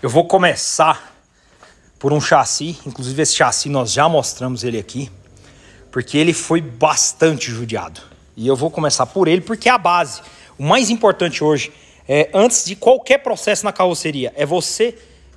[0.02, 1.12] Eu vou começar
[1.98, 5.12] por um chassi, inclusive esse chassi nós já mostramos ele aqui,
[5.90, 8.00] porque ele foi bastante judiado.
[8.34, 10.22] E eu vou começar por ele porque é a base.
[10.58, 11.72] O mais importante hoje,
[12.08, 14.96] é, antes de qualquer processo na carroceria, é você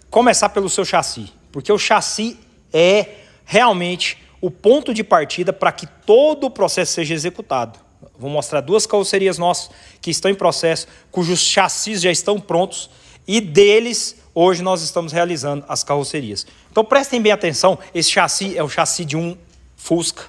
[0.09, 2.39] começar pelo seu chassi, porque o chassi
[2.73, 3.07] é
[3.45, 7.79] realmente o ponto de partida para que todo o processo seja executado.
[8.17, 12.89] Vou mostrar duas carrocerias nossas que estão em processo, cujos chassis já estão prontos
[13.27, 16.45] e deles hoje nós estamos realizando as carrocerias.
[16.71, 19.37] Então prestem bem atenção, esse chassi é o chassi de um
[19.75, 20.25] Fusca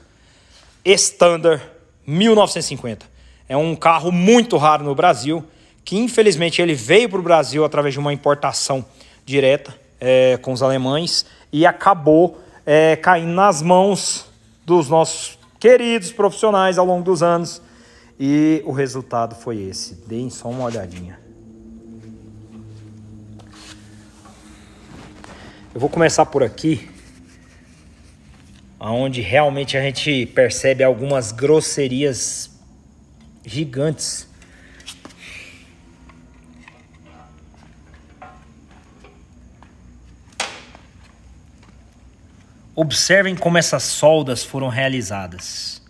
[0.84, 1.62] Standard
[2.06, 3.06] 1950.
[3.48, 5.44] É um carro muito raro no Brasil,
[5.86, 8.84] que infelizmente ele veio para o Brasil através de uma importação
[9.24, 14.26] direta é, com os alemães e acabou é, caindo nas mãos
[14.64, 17.62] dos nossos queridos profissionais ao longo dos anos.
[18.18, 19.94] E o resultado foi esse.
[20.08, 21.20] Deem só uma olhadinha.
[25.72, 26.90] Eu vou começar por aqui,
[28.80, 32.50] onde realmente a gente percebe algumas grosserias
[33.44, 34.26] gigantes.
[42.78, 45.82] Observem como essas soldas foram realizadas.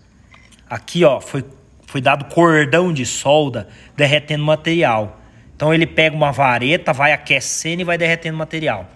[0.71, 1.45] Aqui, ó, foi,
[1.85, 5.21] foi dado cordão de solda derretendo material.
[5.57, 8.89] Então ele pega uma vareta, vai aquecendo e vai derretendo material.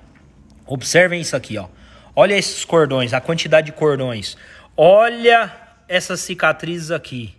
[0.64, 1.66] Observem isso aqui, ó.
[2.14, 4.37] Olha esses cordões, a quantidade de cordões.
[4.76, 5.53] Olha
[5.88, 7.35] essas cicatrizes aqui.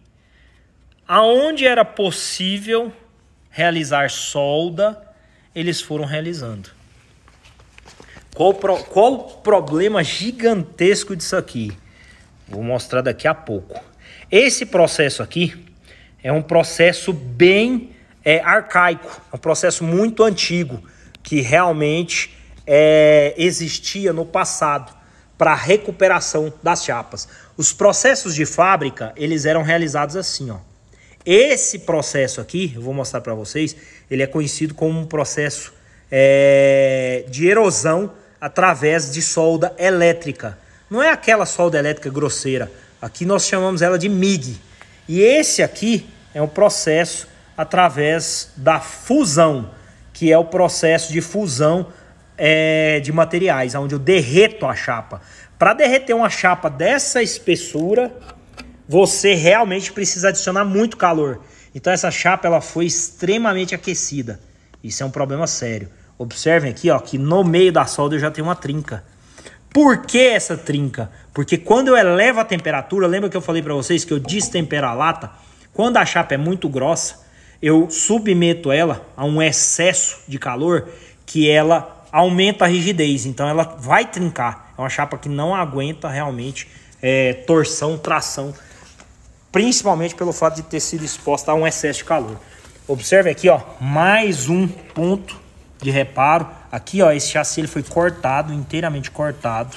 [1.08, 2.92] Aonde era possível
[3.50, 5.02] realizar solda,
[5.56, 6.81] eles foram realizando.
[8.42, 11.78] Qual, pro, qual o problema gigantesco disso aqui?
[12.48, 13.80] Vou mostrar daqui a pouco.
[14.32, 15.64] Esse processo aqui
[16.24, 17.92] é um processo bem
[18.26, 20.82] é, arcaico, é um processo muito antigo,
[21.22, 24.92] que realmente é, existia no passado
[25.38, 27.28] para recuperação das chapas.
[27.56, 30.58] Os processos de fábrica, eles eram realizados assim, ó.
[31.24, 33.76] Esse processo aqui, eu vou mostrar para vocês,
[34.10, 35.72] ele é conhecido como um processo
[36.12, 40.58] é, de erosão através de solda elétrica.
[40.90, 42.72] Não é aquela solda elétrica grosseira.
[43.00, 44.60] Aqui nós chamamos ela de MIG.
[45.08, 49.70] E esse aqui é um processo através da fusão,
[50.12, 51.88] que é o processo de fusão
[52.38, 55.22] é, de materiais, onde eu derreto a chapa.
[55.60, 58.12] Para derreter uma chapa dessa espessura,
[58.88, 61.42] você realmente precisa adicionar muito calor.
[61.76, 64.40] Então essa chapa ela foi extremamente aquecida.
[64.84, 65.90] Isso é um problema sério.
[66.22, 69.04] Observem aqui ó, que no meio da solda eu já tenho uma trinca.
[69.74, 71.10] Por que essa trinca?
[71.34, 74.86] Porque quando eu elevo a temperatura, lembra que eu falei para vocês que eu destempero
[74.86, 75.32] a lata?
[75.74, 77.26] Quando a chapa é muito grossa,
[77.60, 80.88] eu submeto ela a um excesso de calor
[81.26, 84.76] que ela aumenta a rigidez, então ela vai trincar.
[84.78, 86.68] É uma chapa que não aguenta realmente
[87.02, 88.54] é, torção, tração,
[89.52, 92.40] principalmente pelo fato de ter sido exposta a um excesso de calor.
[92.88, 95.41] Observe aqui, ó, mais um ponto
[95.82, 96.48] de reparo.
[96.72, 99.76] Aqui, ó, esse chassi ele foi cortado, inteiramente cortado.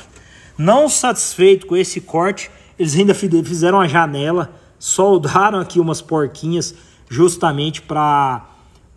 [0.57, 6.75] Não satisfeito com esse corte, eles ainda fizeram uma janela, soldaram aqui umas porquinhas
[7.09, 8.51] justamente para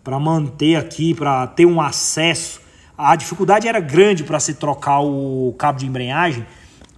[0.04, 2.60] para manter aqui, para ter um acesso
[2.98, 6.44] a dificuldade era grande para se trocar o cabo de embreagem,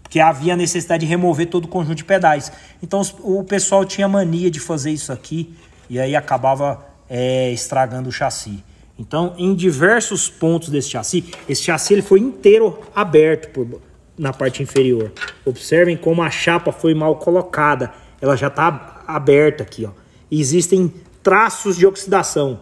[0.03, 2.51] porque havia necessidade de remover todo o conjunto de pedais.
[2.83, 5.55] Então o pessoal tinha mania de fazer isso aqui
[5.91, 8.65] e aí acabava é, estragando o chassi.
[9.01, 13.81] Então, em diversos pontos desse chassi, esse chassi ele foi inteiro aberto por,
[14.17, 15.11] na parte inferior.
[15.43, 17.91] Observem como a chapa foi mal colocada.
[18.21, 19.87] Ela já está aberta aqui.
[19.87, 19.91] Ó.
[20.31, 20.93] Existem
[21.23, 22.61] traços de oxidação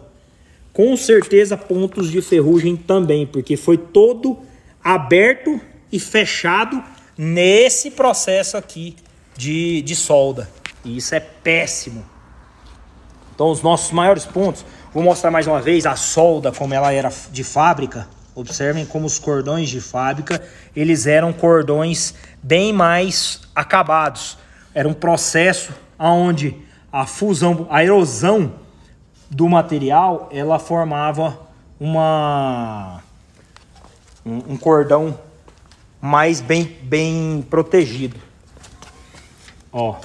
[0.71, 4.37] com certeza pontos de ferrugem também, porque foi todo
[4.81, 5.59] aberto
[5.91, 6.81] e fechado
[7.17, 8.95] nesse processo aqui
[9.35, 10.49] de, de solda.
[10.85, 12.05] E isso é péssimo.
[13.35, 17.11] Então os nossos maiores pontos, vou mostrar mais uma vez a solda como ela era
[17.31, 18.07] de fábrica.
[18.33, 20.41] Observem como os cordões de fábrica,
[20.75, 24.37] eles eram cordões bem mais acabados.
[24.73, 26.55] Era um processo onde
[26.91, 28.53] a fusão, a erosão
[29.29, 31.39] do material, ela formava
[31.79, 33.01] uma
[34.25, 35.17] um, um cordão
[36.01, 38.17] mais bem, bem protegido.
[39.71, 39.97] Ó,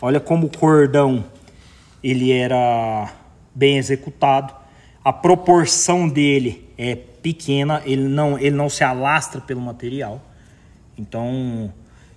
[0.00, 1.24] olha como o cordão
[2.02, 3.10] ele era
[3.54, 4.54] bem executado.
[5.04, 10.20] a proporção dele é pequena, ele não, ele não se alastra pelo material.
[10.96, 11.72] Então,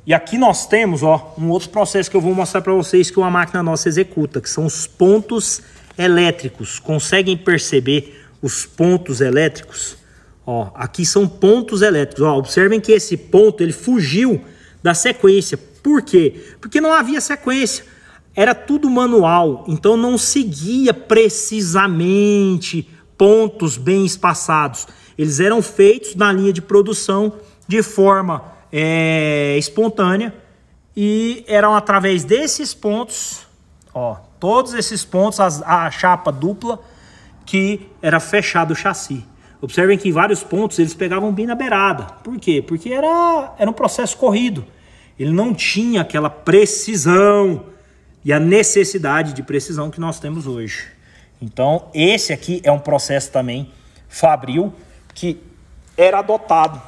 [0.06, 3.18] e aqui nós temos, ó, um outro processo que eu vou mostrar para vocês que
[3.18, 5.62] uma máquina nossa executa, que são os pontos
[5.98, 6.80] elétricos.
[6.80, 9.98] Conseguem perceber os pontos elétricos?
[10.46, 12.24] Ó, aqui são pontos elétricos.
[12.24, 14.42] Ó, observem que esse ponto ele fugiu
[14.84, 15.58] da sequência.
[15.82, 16.56] Por quê?
[16.62, 17.84] Porque não havia sequência.
[18.36, 24.88] Era tudo manual, então não seguia precisamente pontos bem espaçados.
[25.18, 27.32] Eles eram feitos na linha de produção
[27.66, 30.36] de forma é, espontânea
[30.96, 33.48] e eram através desses pontos,
[33.94, 36.80] ó, todos esses pontos, as, a chapa dupla
[37.46, 39.24] que era fechado o chassi.
[39.62, 42.04] Observem que em vários pontos eles pegavam bem na beirada.
[42.24, 42.62] Por quê?
[42.62, 44.66] Porque era, era um processo corrido.
[45.18, 47.64] Ele não tinha aquela precisão
[48.26, 50.88] e a necessidade de precisão que nós temos hoje.
[51.40, 53.72] Então, esse aqui é um processo também
[54.10, 54.74] fabril
[55.14, 55.40] que
[55.96, 56.82] era adotado.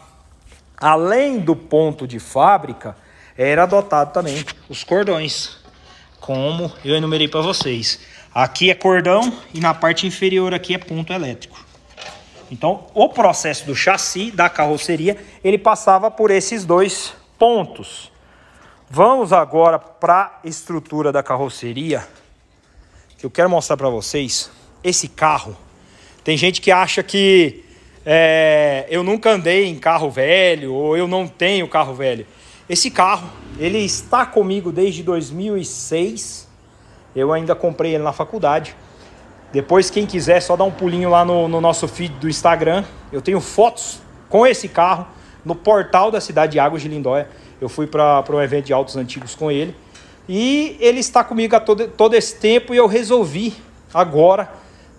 [0.76, 2.98] Além do ponto de fábrica,
[3.38, 5.58] era adotado também os cordões,
[6.20, 8.00] como eu enumerei para vocês.
[8.34, 11.64] Aqui é cordão e na parte inferior aqui é ponto elétrico.
[12.50, 18.12] Então, o processo do chassi, da carroceria, ele passava por esses dois pontos.
[18.90, 22.08] Vamos agora para a estrutura da carroceria,
[23.18, 24.50] que eu quero mostrar para vocês.
[24.82, 25.58] Esse carro,
[26.24, 27.66] tem gente que acha que
[28.06, 32.26] é, eu nunca andei em carro velho ou eu não tenho carro velho.
[32.70, 33.30] Esse carro,
[33.60, 36.48] ele está comigo desde 2006.
[37.14, 38.74] Eu ainda comprei ele na faculdade.
[39.52, 42.86] Depois, quem quiser, só dá um pulinho lá no, no nosso feed do Instagram.
[43.12, 45.06] Eu tenho fotos com esse carro
[45.44, 47.28] no portal da cidade de Águas de Lindóia.
[47.60, 49.76] Eu fui para um evento de autos antigos com ele.
[50.30, 53.54] E ele está comigo há todo, todo esse tempo e eu resolvi
[53.94, 54.52] agora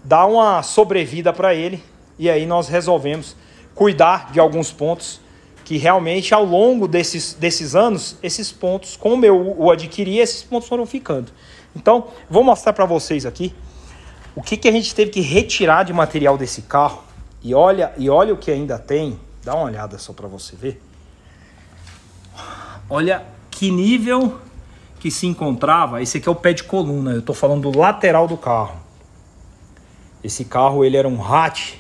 [0.03, 1.83] dar uma sobrevida para ele
[2.19, 3.37] e aí nós resolvemos
[3.75, 5.21] cuidar de alguns pontos
[5.65, 10.67] que realmente ao longo desses, desses anos, esses pontos, como eu o adquiri, esses pontos
[10.67, 11.31] foram ficando.
[11.77, 13.55] Então, vou mostrar para vocês aqui
[14.35, 17.05] o que, que a gente teve que retirar de material desse carro.
[17.43, 19.21] E olha, e olha o que ainda tem.
[19.45, 20.81] Dá uma olhada só para você ver.
[22.89, 24.39] Olha que nível
[24.99, 26.03] que se encontrava.
[26.03, 27.13] Esse aqui é o pé de coluna.
[27.13, 28.77] Eu estou falando do lateral do carro.
[30.23, 31.75] Esse carro ele era um hatch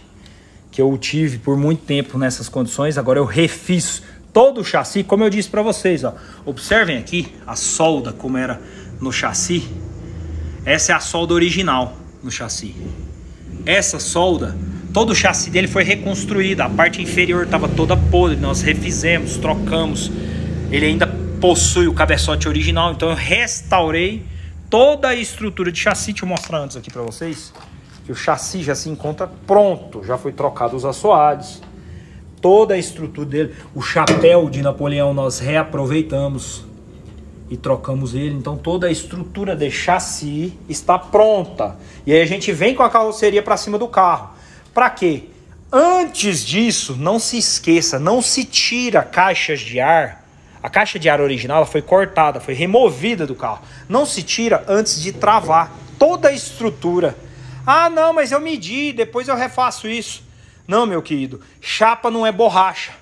[0.70, 2.98] que eu tive por muito tempo nessas condições.
[2.98, 4.02] Agora eu refiz
[4.32, 6.14] todo o chassi, como eu disse para vocês, ó.
[6.44, 8.60] Observem aqui a solda como era
[9.00, 9.68] no chassi.
[10.64, 12.76] Essa é a solda original no chassi.
[13.66, 14.56] Essa solda,
[14.92, 16.60] todo o chassi dele foi reconstruído.
[16.60, 18.36] A parte inferior estava toda podre.
[18.36, 20.10] Nós refizemos, trocamos.
[20.70, 21.06] Ele ainda
[21.40, 24.24] possui o cabeçote original, então eu restaurei
[24.68, 26.12] toda a estrutura de chassi.
[26.12, 27.52] Deixa eu mostrar antes aqui para vocês
[28.04, 31.62] que o chassi já se encontra pronto, já foi trocado os assoalhos,
[32.40, 36.64] toda a estrutura dele, o chapéu de Napoleão nós reaproveitamos
[37.50, 41.76] e trocamos ele, então toda a estrutura de chassi está pronta.
[42.06, 44.30] E aí a gente vem com a carroceria para cima do carro.
[44.74, 45.24] Para quê?
[45.72, 50.27] Antes disso, não se esqueça, não se tira caixas de ar.
[50.62, 53.62] A caixa de ar original foi cortada, foi removida do carro.
[53.88, 57.16] Não se tira antes de travar toda a estrutura
[57.70, 60.22] ah, não, mas eu medi, depois eu refaço isso.
[60.66, 62.92] Não, meu querido, chapa não é borracha.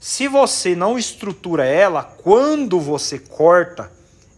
[0.00, 3.88] Se você não estrutura ela, quando você corta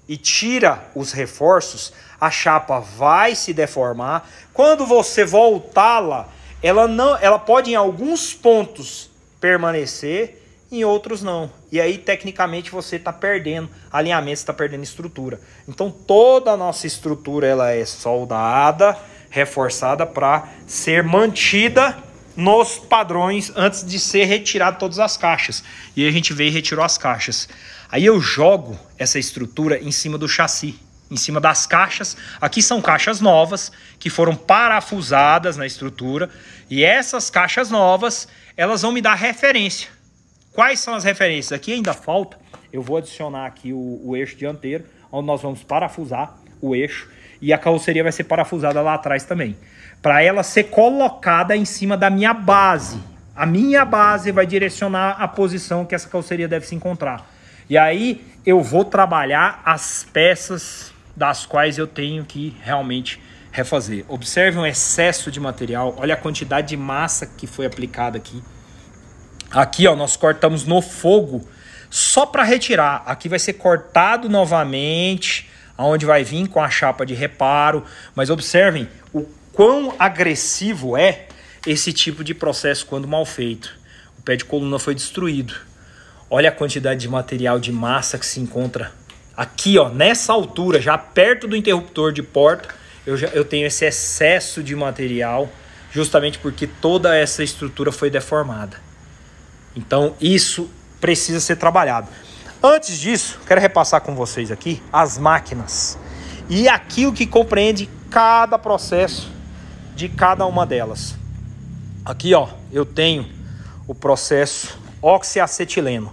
[0.06, 4.28] e tira os reforços, a chapa vai se deformar.
[4.52, 6.28] Quando você voltá-la,
[6.62, 9.10] ela não, ela pode em alguns pontos
[9.40, 11.50] permanecer, em outros não.
[11.72, 15.40] E aí tecnicamente você está perdendo alinhamento, está perdendo estrutura.
[15.66, 18.96] Então toda a nossa estrutura ela é soldada
[19.30, 21.96] reforçada para ser mantida
[22.36, 25.64] nos padrões antes de ser retirado todas as caixas.
[25.96, 27.48] E a gente veio e retirou as caixas.
[27.90, 30.78] Aí eu jogo essa estrutura em cima do chassi,
[31.10, 32.16] em cima das caixas.
[32.40, 36.30] Aqui são caixas novas que foram parafusadas na estrutura
[36.70, 39.97] e essas caixas novas, elas vão me dar referência.
[40.58, 41.52] Quais são as referências?
[41.52, 42.36] Aqui ainda falta,
[42.72, 44.82] eu vou adicionar aqui o, o eixo dianteiro,
[45.12, 47.08] onde nós vamos parafusar o eixo
[47.40, 49.56] e a carroceria vai ser parafusada lá atrás também.
[50.02, 53.00] Para ela ser colocada em cima da minha base.
[53.36, 57.30] A minha base vai direcionar a posição que essa carroceria deve se encontrar.
[57.70, 64.04] E aí eu vou trabalhar as peças das quais eu tenho que realmente refazer.
[64.08, 68.42] Observe o excesso de material, olha a quantidade de massa que foi aplicada aqui.
[69.50, 71.46] Aqui, ó, nós cortamos no fogo
[71.90, 73.02] só para retirar.
[73.06, 77.84] Aqui vai ser cortado novamente aonde vai vir com a chapa de reparo.
[78.14, 79.22] Mas observem o
[79.52, 81.26] quão agressivo é
[81.66, 83.74] esse tipo de processo quando mal feito.
[84.18, 85.54] O pé de coluna foi destruído.
[86.30, 88.92] Olha a quantidade de material de massa que se encontra
[89.38, 92.74] aqui, ó, nessa altura, já perto do interruptor de porta.
[93.06, 95.48] Eu, já, eu tenho esse excesso de material,
[95.92, 98.87] justamente porque toda essa estrutura foi deformada.
[99.78, 100.68] Então, isso
[101.00, 102.08] precisa ser trabalhado.
[102.60, 105.96] Antes disso, quero repassar com vocês aqui as máquinas
[106.48, 109.30] e aquilo que compreende cada processo
[109.94, 111.14] de cada uma delas.
[112.04, 113.24] Aqui, ó, eu tenho
[113.86, 116.12] o processo oxiacetileno,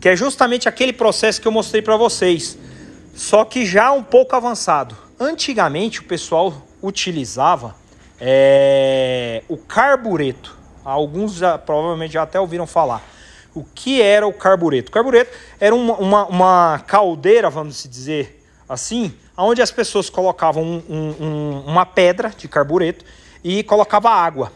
[0.00, 2.56] que é justamente aquele processo que eu mostrei para vocês,
[3.12, 4.96] só que já um pouco avançado.
[5.18, 7.74] Antigamente o pessoal utilizava
[8.20, 10.63] é, o carbureto.
[10.84, 13.02] Alguns já, provavelmente já até ouviram falar
[13.54, 14.88] o que era o carbureto.
[14.90, 15.30] O carbureto
[15.60, 21.86] era uma, uma, uma caldeira, vamos dizer assim, onde as pessoas colocavam um, um, uma
[21.86, 23.04] pedra de carbureto
[23.42, 24.52] e colocava água.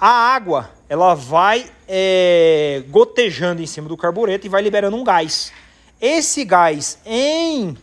[0.00, 5.52] A água ela vai é, gotejando em cima do carbureto e vai liberando um gás.
[6.00, 7.76] Esse gás em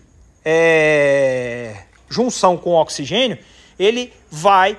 [0.43, 3.37] é, junção com o oxigênio,
[3.79, 4.77] ele vai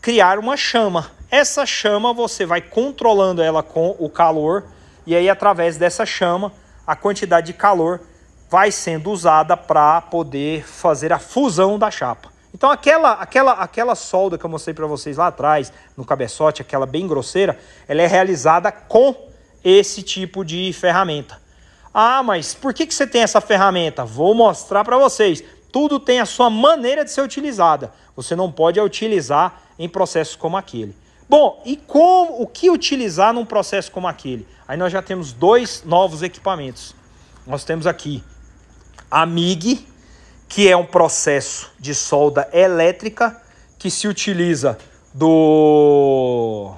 [0.00, 1.10] criar uma chama.
[1.32, 4.64] Essa chama você vai controlando ela com o calor
[5.06, 6.52] e aí através dessa chama
[6.86, 8.02] a quantidade de calor
[8.50, 12.28] vai sendo usada para poder fazer a fusão da chapa.
[12.52, 16.84] Então aquela aquela aquela solda que eu mostrei para vocês lá atrás no cabeçote, aquela
[16.84, 17.58] bem grosseira,
[17.88, 19.16] ela é realizada com
[19.64, 21.40] esse tipo de ferramenta.
[21.94, 24.04] Ah, mas por que, que você tem essa ferramenta?
[24.04, 25.42] Vou mostrar para vocês.
[25.72, 27.90] Tudo tem a sua maneira de ser utilizada.
[28.14, 30.94] Você não pode utilizar em processos como aquele.
[31.32, 34.46] Bom, e como o que utilizar num processo como aquele?
[34.68, 36.94] Aí nós já temos dois novos equipamentos.
[37.46, 38.22] Nós temos aqui
[39.10, 39.88] a MIG,
[40.46, 43.40] que é um processo de solda elétrica
[43.78, 44.76] que se utiliza
[45.14, 46.74] do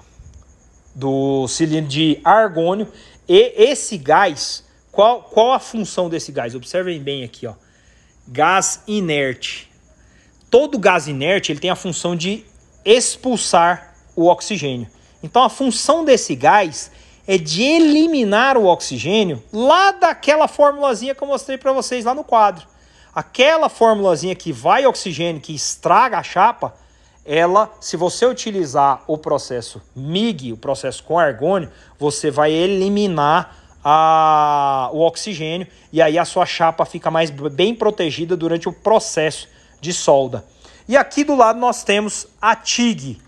[0.94, 2.86] do cilindro de argônio
[3.28, 6.54] e esse gás, qual, qual a função desse gás?
[6.54, 7.54] Observem bem aqui, ó.
[8.28, 9.68] Gás inerte.
[10.48, 12.44] Todo gás inerte ele tem a função de
[12.84, 14.86] expulsar o oxigênio.
[15.22, 16.90] Então a função desse gás
[17.26, 22.22] é de eliminar o oxigênio lá daquela formulazinha que eu mostrei para vocês lá no
[22.22, 22.66] quadro.
[23.14, 26.74] Aquela formulazinha que vai oxigênio, que estraga a chapa,
[27.24, 34.90] ela, se você utilizar o processo MIG, o processo com argônio, você vai eliminar a,
[34.92, 39.48] o oxigênio e aí a sua chapa fica mais bem protegida durante o processo
[39.80, 40.44] de solda.
[40.86, 43.18] E aqui do lado nós temos a TIG,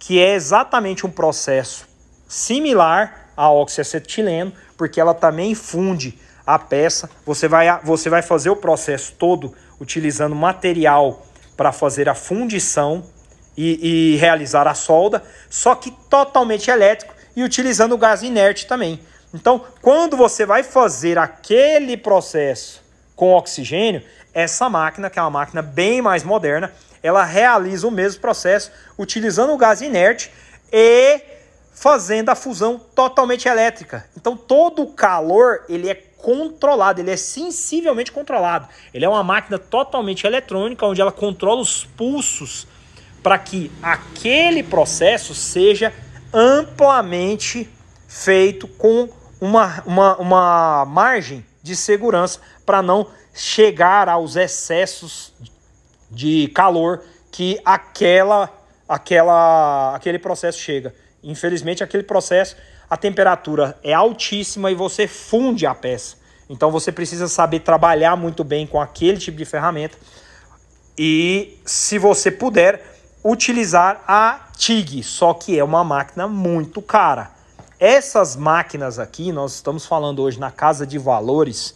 [0.00, 1.86] que é exatamente um processo
[2.26, 7.08] similar ao oxiacetileno, porque ela também funde a peça.
[7.24, 11.24] Você vai, você vai fazer o processo todo utilizando material
[11.56, 13.04] para fazer a fundição
[13.56, 19.00] e, e, realizar a solda, só que totalmente elétrico e utilizando o gás inerte também.
[19.34, 22.82] Então, quando você vai fazer aquele processo
[23.14, 26.72] com oxigênio, essa máquina, que é uma máquina bem mais moderna,
[27.02, 30.30] ela realiza o mesmo processo utilizando o gás inerte
[30.72, 31.20] e
[31.72, 34.04] fazendo a fusão totalmente elétrica.
[34.16, 38.68] Então todo o calor ele é controlado, ele é sensivelmente controlado.
[38.92, 42.66] Ele é uma máquina totalmente eletrônica onde ela controla os pulsos
[43.22, 45.92] para que aquele processo seja
[46.32, 47.68] amplamente
[48.06, 49.08] feito com
[49.40, 55.32] uma, uma, uma margem de segurança para não chegar aos excessos
[56.10, 58.50] de calor que aquela,
[58.88, 60.94] aquela, aquele processo chega.
[61.22, 62.56] Infelizmente, aquele processo,
[62.88, 66.16] a temperatura é altíssima e você funde a peça.
[66.48, 69.96] Então você precisa saber trabalhar muito bem com aquele tipo de ferramenta.
[70.98, 72.82] E se você puder,
[73.24, 77.30] utilizar a TIG, só que é uma máquina muito cara.
[77.78, 81.74] Essas máquinas aqui, nós estamos falando hoje na casa de valores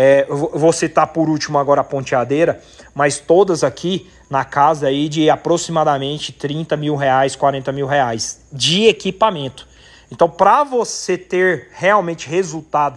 [0.00, 2.62] é, eu vou citar por último agora a ponteadeira,
[2.94, 8.84] mas todas aqui na casa aí de aproximadamente 30 mil reais, 40 mil reais de
[8.86, 9.66] equipamento.
[10.08, 12.96] Então, para você ter realmente resultado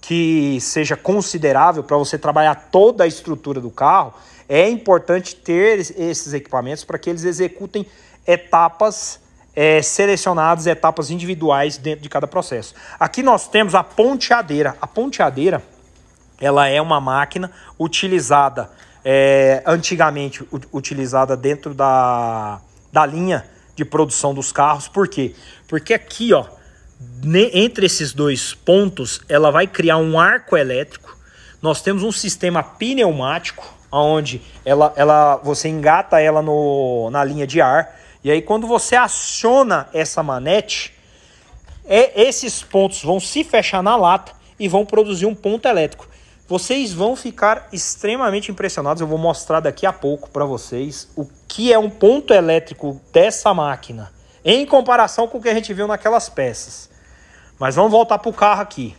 [0.00, 4.12] que seja considerável para você trabalhar toda a estrutura do carro,
[4.48, 7.86] é importante ter esses equipamentos para que eles executem
[8.26, 9.20] etapas
[9.54, 12.74] é, selecionadas, etapas individuais dentro de cada processo.
[12.98, 14.76] Aqui nós temos a ponteadeira.
[14.82, 15.62] A ponteadeira
[16.40, 18.70] ela é uma máquina utilizada
[19.08, 22.60] é, antigamente utilizada dentro da,
[22.92, 24.88] da linha de produção dos carros.
[24.88, 25.32] Por quê?
[25.68, 26.44] Porque aqui, ó,
[27.54, 31.16] entre esses dois pontos, ela vai criar um arco elétrico.
[31.62, 37.60] Nós temos um sistema pneumático onde ela, ela, você engata ela no, na linha de
[37.60, 37.96] ar.
[38.24, 40.92] E aí quando você aciona essa manete,
[41.84, 46.08] é, esses pontos vão se fechar na lata e vão produzir um ponto elétrico.
[46.48, 49.00] Vocês vão ficar extremamente impressionados.
[49.00, 53.52] Eu vou mostrar daqui a pouco para vocês o que é um ponto elétrico dessa
[53.52, 54.12] máquina
[54.44, 56.88] em comparação com o que a gente viu naquelas peças.
[57.58, 58.96] Mas vamos voltar para o carro aqui.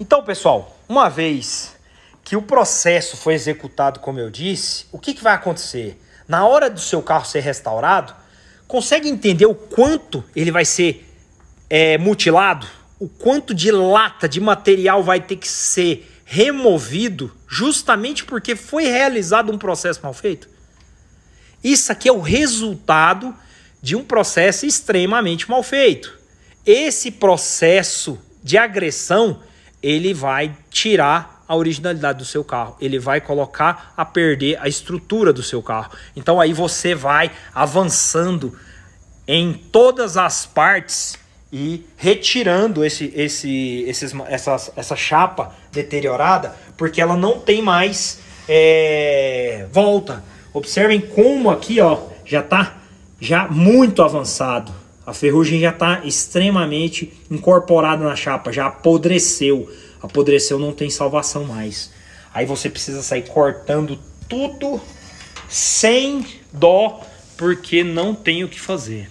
[0.00, 1.76] Então, pessoal, uma vez
[2.24, 6.00] que o processo foi executado, como eu disse, o que, que vai acontecer?
[6.26, 8.14] Na hora do seu carro ser restaurado,
[8.66, 11.06] consegue entender o quanto ele vai ser
[11.68, 12.66] é, mutilado?
[12.98, 19.52] O quanto de lata, de material vai ter que ser removido justamente porque foi realizado
[19.52, 20.48] um processo mal feito?
[21.62, 23.34] Isso aqui é o resultado
[23.82, 26.12] de um processo extremamente mal feito.
[26.64, 29.40] Esse processo de agressão,
[29.82, 35.32] ele vai tirar a originalidade do seu carro, ele vai colocar a perder a estrutura
[35.32, 35.92] do seu carro.
[36.16, 38.58] Então aí você vai avançando
[39.28, 41.18] em todas as partes
[41.52, 48.18] e retirando esse, esse, esses, essa, essa chapa deteriorada, porque ela não tem mais
[48.48, 50.24] é, volta.
[50.52, 52.76] Observem como aqui ó, já está
[53.20, 54.72] já muito avançado.
[55.06, 59.70] A ferrugem já está extremamente incorporada na chapa, já apodreceu.
[60.02, 61.92] Apodreceu, não tem salvação mais.
[62.34, 64.80] Aí você precisa sair cortando tudo
[65.48, 67.00] sem dó,
[67.36, 69.08] porque não tem o que fazer.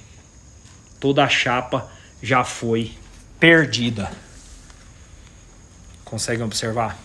[1.00, 1.90] Toda a chapa
[2.26, 2.92] já foi
[3.40, 4.12] perdida.
[6.04, 6.98] Conseguem observar?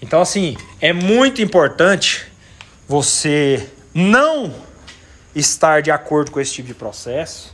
[0.00, 2.30] Então, assim, é muito importante
[2.86, 4.54] você não
[5.34, 7.52] estar de acordo com esse tipo de processo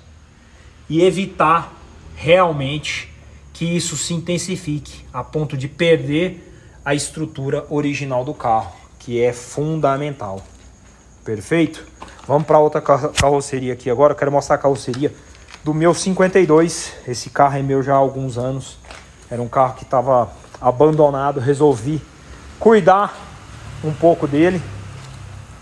[0.86, 1.72] e evitar
[2.14, 3.10] realmente
[3.54, 6.44] que isso se intensifique a ponto de perder
[6.84, 10.44] a estrutura original do carro, que é fundamental.
[11.24, 11.86] Perfeito?
[12.26, 14.12] Vamos para outra carroceria aqui agora.
[14.12, 15.14] Eu quero mostrar a carroceria
[15.64, 16.92] do meu 52.
[17.06, 18.78] Esse carro é meu já há alguns anos.
[19.30, 20.30] Era um carro que estava
[20.60, 21.40] abandonado.
[21.40, 22.00] Resolvi
[22.58, 23.16] cuidar
[23.84, 24.62] um pouco dele.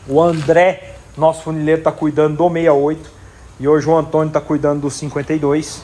[0.09, 3.11] O André, nosso funileiro, está cuidando do 68.
[3.59, 5.83] E hoje o Antônio está cuidando do 52.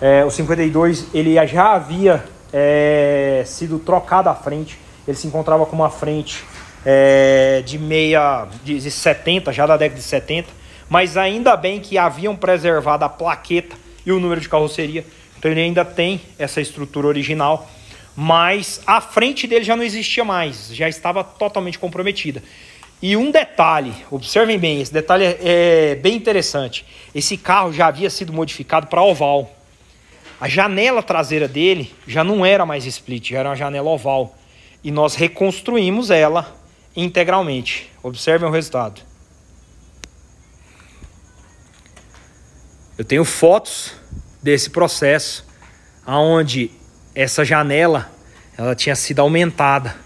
[0.00, 4.78] É, o 52 ele já havia é, sido trocado à frente.
[5.06, 6.44] Ele se encontrava com uma frente
[6.84, 12.36] é, de meia de 70, já da década de 70 mas ainda bem que haviam
[12.36, 15.04] preservado a plaqueta e o número de carroceria.
[15.38, 17.68] Então ele ainda tem essa estrutura original,
[18.16, 22.42] mas a frente dele já não existia mais, já estava totalmente comprometida.
[23.02, 26.86] E um detalhe, observem bem, esse detalhe é, é bem interessante.
[27.14, 29.54] Esse carro já havia sido modificado para oval.
[30.40, 34.34] A janela traseira dele já não era mais split, já era uma janela oval.
[34.82, 36.56] E nós reconstruímos ela
[36.96, 37.90] integralmente.
[38.02, 39.02] Observem o resultado.
[42.96, 43.92] Eu tenho fotos
[44.40, 45.44] desse processo,
[46.06, 46.70] aonde
[47.12, 48.12] essa janela
[48.56, 49.96] ela tinha sido aumentada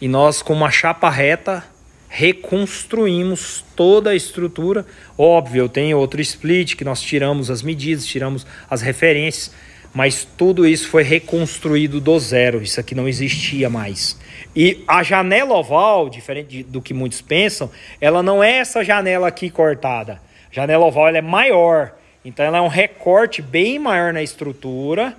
[0.00, 1.64] e nós com uma chapa reta
[2.08, 4.86] reconstruímos toda a estrutura.
[5.18, 9.52] Óbvio, eu tenho outro split que nós tiramos as medidas, tiramos as referências,
[9.92, 12.62] mas tudo isso foi reconstruído do zero.
[12.62, 14.16] Isso aqui não existia mais.
[14.54, 17.70] E a janela oval, diferente do que muitos pensam,
[18.00, 20.20] ela não é essa janela aqui cortada.
[20.52, 21.98] Janela oval é maior.
[22.24, 25.16] Então ela é um recorte bem maior na estrutura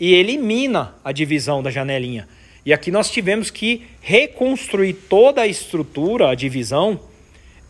[0.00, 2.28] e elimina a divisão da janelinha.
[2.64, 7.00] E aqui nós tivemos que reconstruir toda a estrutura, a divisão,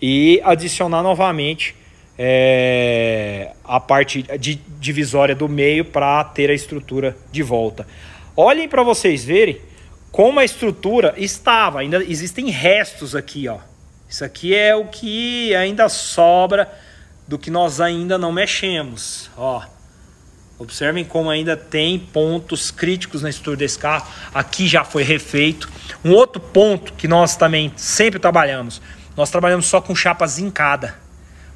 [0.00, 1.76] e adicionar novamente
[2.18, 7.86] é, a parte de divisória do meio para ter a estrutura de volta.
[8.36, 9.60] Olhem para vocês verem
[10.10, 11.80] como a estrutura estava.
[11.80, 13.58] Ainda existem restos aqui, ó.
[14.08, 16.70] Isso aqui é o que ainda sobra
[17.26, 19.30] do que nós ainda não mexemos.
[19.36, 19.62] Ó,
[20.58, 24.06] observem como ainda tem pontos críticos na estrutura desse carro.
[24.34, 25.68] Aqui já foi refeito.
[26.04, 28.80] Um outro ponto que nós também sempre trabalhamos,
[29.16, 30.96] nós trabalhamos só com chapa zincada.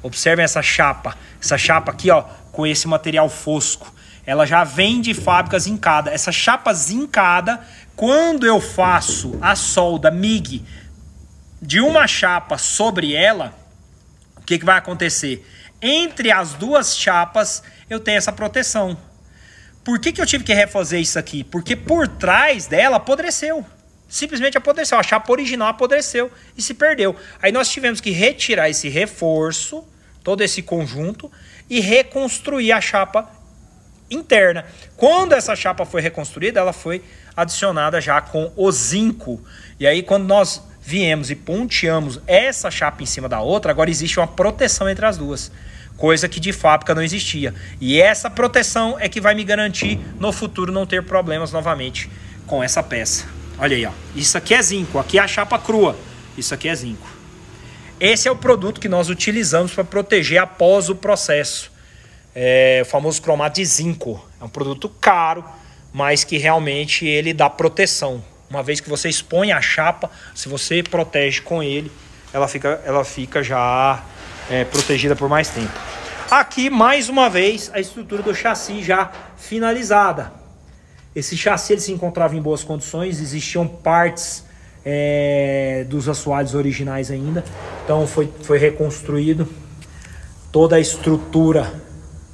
[0.01, 3.93] Observem essa chapa, essa chapa aqui, ó, com esse material fosco.
[4.25, 6.11] Ela já vem de fábrica zincada.
[6.11, 7.61] Essa chapa zincada,
[7.95, 10.65] quando eu faço a solda MIG
[11.61, 13.53] de uma chapa sobre ela,
[14.35, 15.45] o que, que vai acontecer?
[15.81, 18.97] Entre as duas chapas eu tenho essa proteção.
[19.83, 21.43] Por que, que eu tive que refazer isso aqui?
[21.43, 23.65] Porque por trás dela apodreceu.
[24.09, 24.97] Simplesmente apodreceu.
[24.97, 27.15] A chapa original apodreceu e se perdeu.
[27.41, 29.87] Aí nós tivemos que retirar esse reforço,
[30.23, 31.31] todo esse conjunto,
[31.69, 33.29] e reconstruir a chapa
[34.09, 34.65] interna.
[34.95, 37.03] Quando essa chapa foi reconstruída, ela foi
[37.35, 39.43] adicionada já com o zinco.
[39.79, 44.21] E aí, quando nós viemos e ponteamos essa chapa em cima da outra, agora existe
[44.21, 45.51] uma proteção entre as duas.
[45.97, 47.53] Coisa que de fábrica não existia.
[47.81, 52.09] E essa proteção é que vai me garantir no futuro não ter problemas novamente
[52.45, 53.25] com essa peça.
[53.59, 53.91] Olha aí, ó.
[54.15, 55.93] Isso aqui é zinco, aqui é a chapa crua.
[56.37, 57.05] Isso aqui é zinco.
[57.99, 61.69] Esse é o produto que nós utilizamos para proteger após o processo.
[62.33, 64.25] É o famoso cromato de zinco.
[64.39, 65.43] É um produto caro,
[65.91, 68.23] mas que realmente ele dá proteção.
[68.49, 71.91] Uma vez que você expõe a chapa, se você protege com ele,
[72.31, 74.03] ela fica, ela fica já
[74.49, 75.73] é, protegida por mais tempo.
[76.31, 80.31] Aqui, mais uma vez, a estrutura do chassi já finalizada.
[81.15, 84.45] Esse chassi ele se encontrava em boas condições, existiam partes
[84.85, 87.43] é, dos assoalhos originais ainda.
[87.83, 89.47] Então foi, foi reconstruído
[90.51, 91.73] toda a estrutura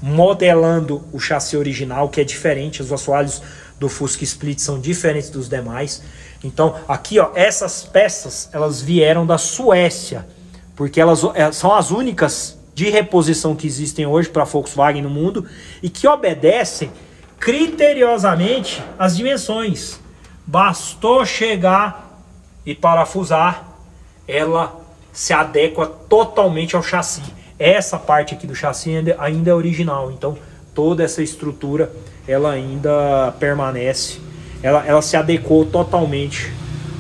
[0.01, 2.81] modelando o chassi original, que é diferente.
[2.81, 3.41] Os assoalhos
[3.83, 6.01] do Fusca Split são diferentes dos demais.
[6.41, 10.25] Então aqui, ó, essas peças elas vieram da Suécia,
[10.73, 15.45] porque elas é, são as únicas de reposição que existem hoje para Volkswagen no mundo
[15.81, 16.91] e que obedecem
[17.37, 19.99] criteriosamente as dimensões.
[20.47, 22.23] Bastou chegar
[22.65, 23.67] e parafusar,
[24.25, 24.79] ela
[25.11, 27.21] se adequa totalmente ao chassi.
[27.59, 30.37] Essa parte aqui do chassi ainda, ainda é original, então
[30.73, 31.91] toda essa estrutura
[32.27, 34.19] ela ainda permanece,
[34.61, 36.51] ela, ela se adequou totalmente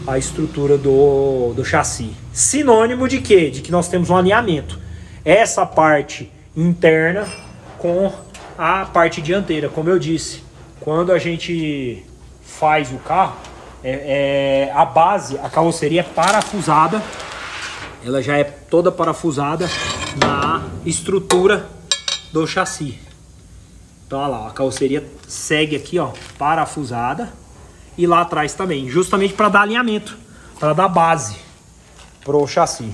[0.05, 2.13] à estrutura do, do chassi.
[2.33, 3.49] Sinônimo de quê?
[3.49, 4.79] De que nós temos um alinhamento.
[5.23, 7.25] Essa parte interna
[7.77, 8.11] com
[8.57, 9.69] a parte dianteira.
[9.69, 10.43] Como eu disse,
[10.79, 12.03] quando a gente
[12.43, 13.37] faz o carro,
[13.83, 17.01] é, é, a base, a carroceria é parafusada,
[18.05, 19.69] ela já é toda parafusada
[20.17, 21.65] na estrutura
[22.31, 22.99] do chassi.
[24.05, 27.31] Então, olha lá, a carroceria segue aqui, ó, parafusada
[27.97, 30.17] e lá atrás também, justamente para dar alinhamento,
[30.59, 31.35] para dar base
[32.23, 32.93] pro chassi.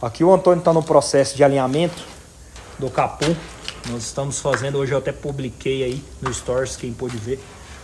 [0.00, 2.02] Aqui o Antônio está no processo de alinhamento
[2.78, 3.26] do capô
[3.88, 7.38] nós estamos fazendo, hoje eu até publiquei aí no Stories, quem pôde ver,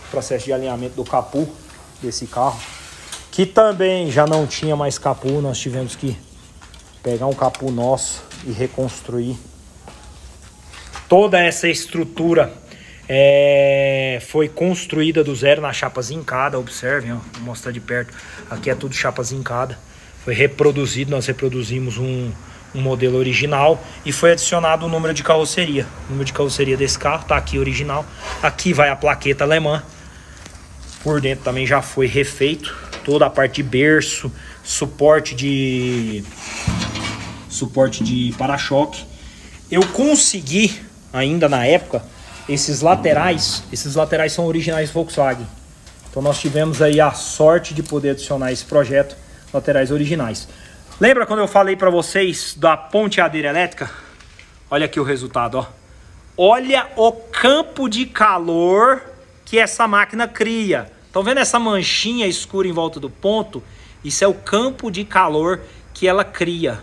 [0.07, 1.47] o processo de alinhamento do capu
[2.01, 2.59] desse carro.
[3.31, 6.17] Que também já não tinha mais capu, nós tivemos que
[7.01, 9.37] pegar um capu nosso e reconstruir.
[11.13, 12.51] Toda essa estrutura
[13.07, 18.11] é, foi construída do zero na chapa zincada, observem, ó, vou mostrar de perto.
[18.49, 19.77] Aqui é tudo chapa zincada.
[20.25, 22.31] Foi reproduzido, nós reproduzimos um,
[22.73, 25.85] um modelo original e foi adicionado o número de carroceria.
[26.07, 28.03] O número de carroceria desse carro está aqui original.
[28.41, 29.83] Aqui vai a plaqueta alemã.
[31.03, 34.31] Por dentro também já foi refeito toda a parte de berço,
[34.63, 36.23] suporte de
[37.47, 39.05] suporte de para-choque.
[39.69, 42.03] Eu consegui ainda na época
[42.49, 45.47] esses laterais, esses laterais são originais Volkswagen.
[46.09, 49.15] Então nós tivemos aí a sorte de poder adicionar esse projeto
[49.53, 50.47] laterais originais.
[50.99, 53.89] Lembra quando eu falei para vocês da ponteadeira elétrica?
[54.69, 55.65] Olha aqui o resultado, ó.
[56.35, 59.01] Olha o campo de calor
[59.45, 60.91] que essa máquina cria.
[61.05, 63.63] Estão vendo essa manchinha escura em volta do ponto?
[64.03, 65.61] Isso é o campo de calor
[65.93, 66.79] que ela cria.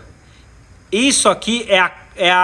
[0.91, 2.37] Isso aqui é a, é a,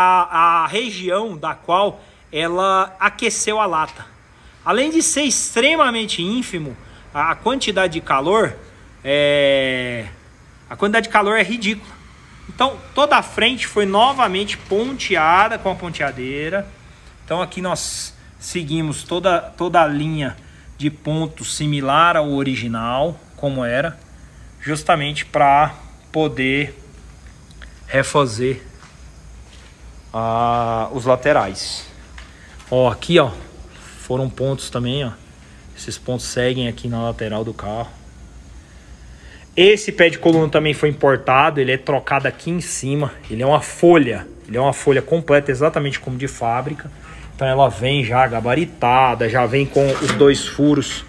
[0.63, 2.01] a região da qual
[2.32, 4.05] ela aqueceu a lata.
[4.65, 6.76] Além de ser extremamente ínfimo,
[7.13, 8.55] a quantidade de calor
[9.09, 10.05] é,
[10.70, 11.95] a quantidade de calor é ridícula.
[12.49, 16.68] Então, toda a frente foi novamente ponteada com a ponteadeira.
[17.24, 20.36] Então, aqui nós seguimos toda, toda a linha
[20.78, 23.97] de ponto similar ao original, como era,
[24.59, 25.74] justamente para
[26.11, 26.78] poder
[27.88, 28.61] refazer
[30.14, 31.86] ah, os laterais.
[32.70, 33.32] Ó, aqui, ó,
[33.99, 35.12] foram pontos também, ó.
[35.78, 37.89] Esses pontos seguem aqui na lateral do carro.
[39.55, 43.12] Esse pé de coluna também foi importado, ele é trocado aqui em cima.
[43.30, 46.91] Ele é uma folha, ele é uma folha completa, exatamente como de fábrica.
[47.36, 51.05] Então ela vem já gabaritada, já vem com os dois furos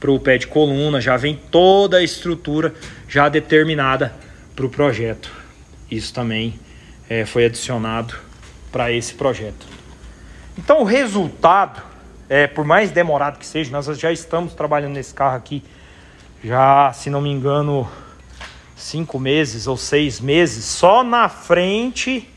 [0.00, 2.74] para o pé de coluna, já vem toda a estrutura
[3.08, 4.12] já determinada
[4.54, 5.30] para o projeto.
[5.90, 6.58] Isso também
[7.08, 8.27] é, foi adicionado
[8.70, 9.66] para esse projeto.
[10.56, 11.82] Então o resultado,
[12.28, 15.62] é, por mais demorado que seja, nós já estamos trabalhando nesse carro aqui
[16.42, 17.88] já, se não me engano,
[18.76, 22.28] cinco meses ou seis meses só na frente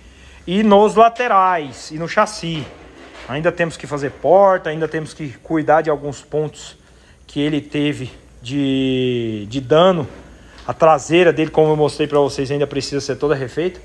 [0.47, 2.65] e nos laterais e no chassi.
[3.27, 6.75] Ainda temos que fazer porta, ainda temos que cuidar de alguns pontos
[7.27, 8.11] que ele teve
[8.41, 10.07] de, de dano.
[10.67, 13.79] A traseira dele, como eu mostrei para vocês, ainda precisa ser toda refeita.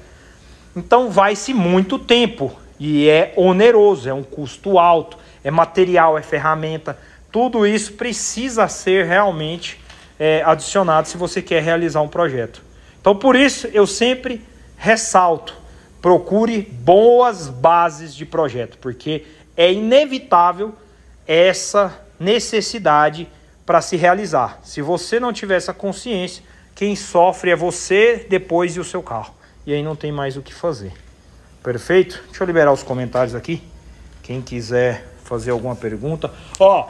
[0.77, 6.99] Então vai-se muito tempo e é oneroso, é um custo alto, é material, é ferramenta.
[7.33, 9.81] Tudo isso precisa ser realmente
[10.18, 12.62] é, adicionado se você quer realizar um projeto.
[13.01, 14.45] Então por isso eu sempre
[14.77, 15.55] ressalto,
[16.03, 19.24] procure boas bases de projeto, porque
[19.57, 20.74] é inevitável
[21.27, 23.27] essa necessidade
[23.64, 24.61] para se realizar.
[24.62, 29.36] Se você não tiver essa consciência, quem sofre é você depois e o seu carro.
[29.66, 30.92] E aí não tem mais o que fazer.
[31.60, 32.22] Perfeito?
[32.28, 33.60] Deixa eu liberar os comentários aqui.
[34.22, 36.30] Quem quiser fazer alguma pergunta.
[36.60, 36.86] Ó,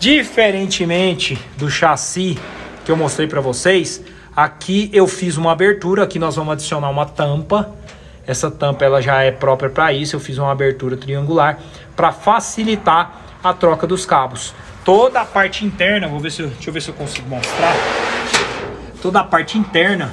[0.00, 2.36] diferentemente do chassi
[2.84, 4.02] que eu mostrei para vocês,
[4.34, 7.72] aqui eu fiz uma abertura, aqui nós vamos adicionar uma tampa.
[8.26, 11.60] Essa tampa ela já é própria para isso, eu fiz uma abertura triangular
[11.94, 14.52] para facilitar a troca dos cabos.
[14.84, 17.76] Toda a parte interna, vou ver se eu, deixa eu ver se eu consigo mostrar.
[19.00, 20.12] Toda a parte interna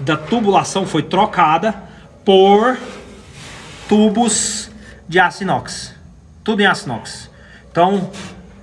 [0.00, 1.74] da tubulação foi trocada
[2.24, 2.78] por
[3.88, 4.70] tubos
[5.08, 5.94] de aço inox.
[6.42, 7.30] Tudo em aço inox.
[7.70, 8.10] Então,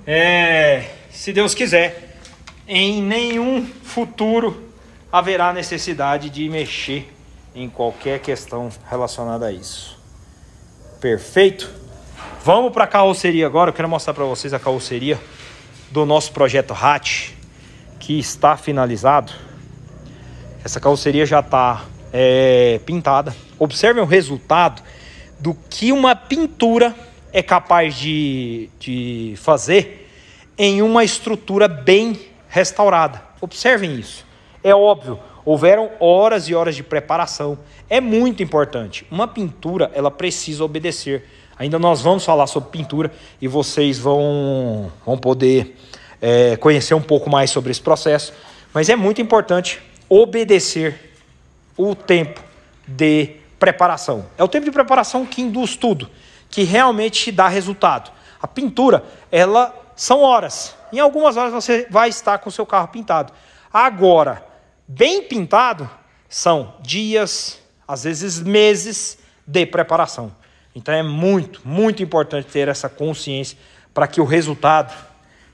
[0.06, 2.18] é, se Deus quiser,
[2.66, 4.72] em nenhum futuro
[5.10, 7.12] haverá necessidade de mexer
[7.54, 9.98] em qualquer questão relacionada a isso.
[11.00, 11.70] Perfeito?
[12.44, 13.70] Vamos para a carroceria agora.
[13.70, 15.20] Eu quero mostrar para vocês a carroceria
[15.90, 17.30] do nosso projeto Hatch,
[18.00, 19.32] que está finalizado.
[20.64, 23.34] Essa carroceria já está é, pintada.
[23.58, 24.80] Observem o resultado
[25.40, 26.94] do que uma pintura
[27.32, 30.08] é capaz de, de fazer
[30.56, 33.20] em uma estrutura bem restaurada.
[33.40, 34.24] Observem isso.
[34.62, 37.58] É óbvio, houveram horas e horas de preparação.
[37.90, 39.04] É muito importante.
[39.10, 41.24] Uma pintura, ela precisa obedecer.
[41.58, 43.10] Ainda nós vamos falar sobre pintura
[43.40, 45.76] e vocês vão, vão poder
[46.20, 48.32] é, conhecer um pouco mais sobre esse processo.
[48.72, 49.80] Mas é muito importante
[50.20, 51.16] obedecer
[51.74, 52.42] o tempo
[52.86, 54.26] de preparação.
[54.36, 56.10] É o tempo de preparação que induz tudo,
[56.50, 58.10] que realmente dá resultado.
[58.40, 60.76] A pintura, ela são horas.
[60.92, 63.32] Em algumas horas você vai estar com o seu carro pintado.
[63.72, 64.44] Agora,
[64.86, 65.88] bem pintado,
[66.28, 67.58] são dias,
[67.88, 70.30] às vezes meses de preparação.
[70.74, 73.56] Então é muito, muito importante ter essa consciência
[73.94, 74.92] para que o resultado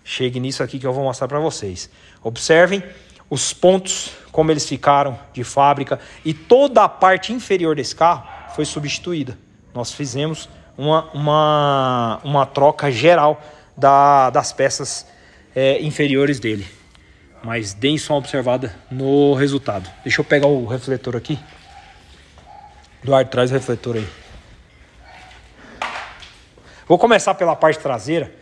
[0.02, 1.88] chegue nisso aqui que eu vou mostrar para vocês.
[2.24, 2.82] Observem
[3.30, 8.64] os pontos como eles ficaram de fábrica e toda a parte inferior desse carro foi
[8.64, 9.38] substituída.
[9.74, 13.42] Nós fizemos uma, uma, uma troca geral
[13.76, 15.06] da, das peças
[15.54, 16.66] é, inferiores dele.
[17.42, 19.88] Mas deem só uma observada no resultado.
[20.02, 21.38] Deixa eu pegar o refletor aqui.
[23.02, 24.08] Eduardo, traz o refletor aí.
[26.86, 28.32] Vou começar pela parte traseira.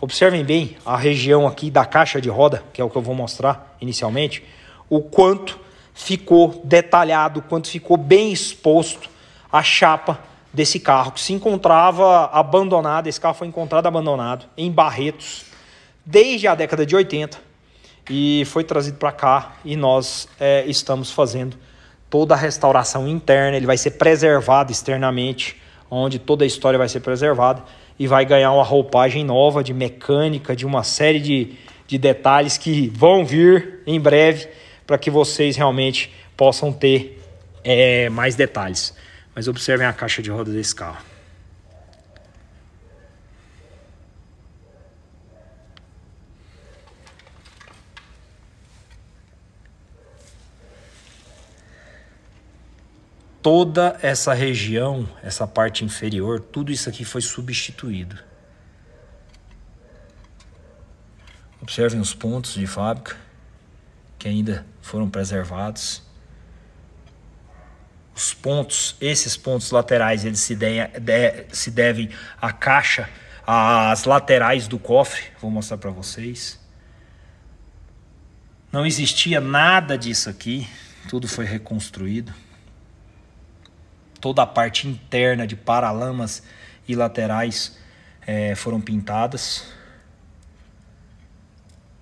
[0.00, 3.14] Observem bem a região aqui da caixa de roda, que é o que eu vou
[3.14, 4.44] mostrar inicialmente,
[4.88, 5.58] o quanto
[5.92, 9.10] ficou detalhado, quanto ficou bem exposto
[9.50, 10.20] a chapa
[10.52, 15.44] desse carro, que se encontrava abandonado, esse carro foi encontrado abandonado em Barretos
[16.06, 17.38] desde a década de 80
[18.08, 21.56] e foi trazido para cá e nós é, estamos fazendo
[22.08, 27.00] toda a restauração interna, ele vai ser preservado externamente, onde toda a história vai ser
[27.00, 27.62] preservada
[27.98, 31.54] e vai ganhar uma roupagem nova de mecânica, de uma série de,
[31.86, 34.48] de detalhes que vão vir em breve
[34.86, 37.20] para que vocês realmente possam ter
[37.64, 38.94] é, mais detalhes.
[39.34, 41.17] Mas observem a caixa de rodas desse carro.
[53.42, 58.18] Toda essa região, essa parte inferior, tudo isso aqui foi substituído.
[61.60, 63.16] Observem os pontos de fábrica
[64.18, 66.02] que ainda foram preservados.
[68.14, 72.10] Os pontos, esses pontos laterais, eles se, de, se devem
[72.40, 73.08] à caixa,
[73.46, 75.22] às laterais do cofre.
[75.40, 76.58] Vou mostrar para vocês.
[78.72, 80.68] Não existia nada disso aqui,
[81.08, 82.34] tudo foi reconstruído
[84.20, 86.42] toda a parte interna de paralamas
[86.86, 87.78] e laterais
[88.26, 89.64] é, foram pintadas.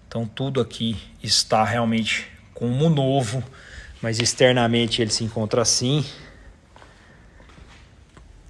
[0.08, 3.42] Então tudo aqui está realmente como novo,
[4.00, 6.04] mas externamente ele se encontra assim.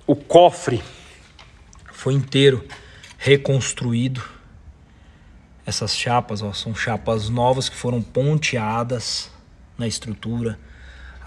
[0.06, 0.82] O cofre
[1.90, 2.64] foi inteiro
[3.18, 4.22] reconstruído.
[5.66, 9.28] Essas chapas ó, são chapas novas que foram ponteadas
[9.76, 10.58] na estrutura.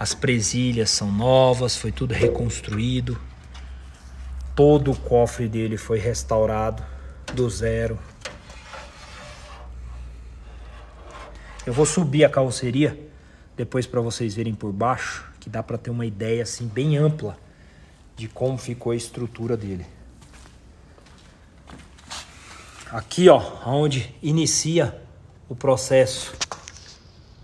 [0.00, 3.20] As presilhas são novas, foi tudo reconstruído.
[4.56, 6.82] Todo o cofre dele foi restaurado
[7.34, 7.98] do zero.
[11.66, 12.98] Eu vou subir a carroceria
[13.54, 17.36] depois para vocês verem por baixo, que dá para ter uma ideia assim bem ampla
[18.16, 19.84] de como ficou a estrutura dele.
[22.90, 24.98] Aqui, ó, onde inicia
[25.46, 26.34] o processo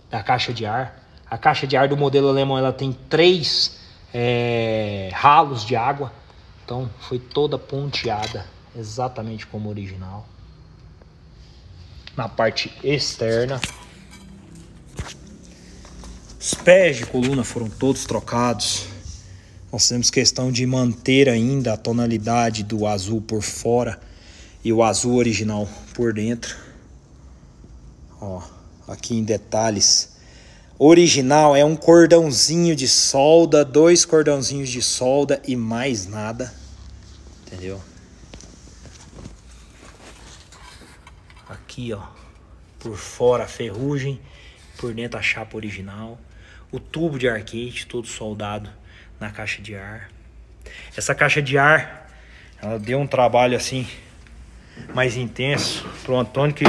[0.08, 3.78] da caixa de ar, A caixa de ar do modelo alemão ela tem três
[4.14, 6.12] é, ralos de água.
[6.64, 8.46] Então foi toda ponteada,
[8.76, 10.26] exatamente como original.
[12.16, 13.60] Na parte externa.
[16.40, 18.86] Os pés de coluna foram todos trocados.
[19.72, 24.00] Nós temos questão de manter ainda a tonalidade do azul por fora
[24.64, 26.56] e o azul original por dentro.
[28.20, 28.40] Ó,
[28.88, 30.15] aqui em detalhes
[30.78, 36.52] original é um cordãozinho de solda, dois cordãozinhos de solda e mais nada.
[37.46, 37.80] Entendeu?
[41.48, 42.02] Aqui, ó,
[42.78, 44.20] por fora a ferrugem,
[44.78, 46.18] por dentro a chapa original.
[46.70, 48.68] O tubo de arcade todo soldado
[49.20, 50.10] na caixa de ar.
[50.96, 52.10] Essa caixa de ar,
[52.60, 53.86] ela deu um trabalho assim
[54.94, 56.64] mais intenso pro Antônio que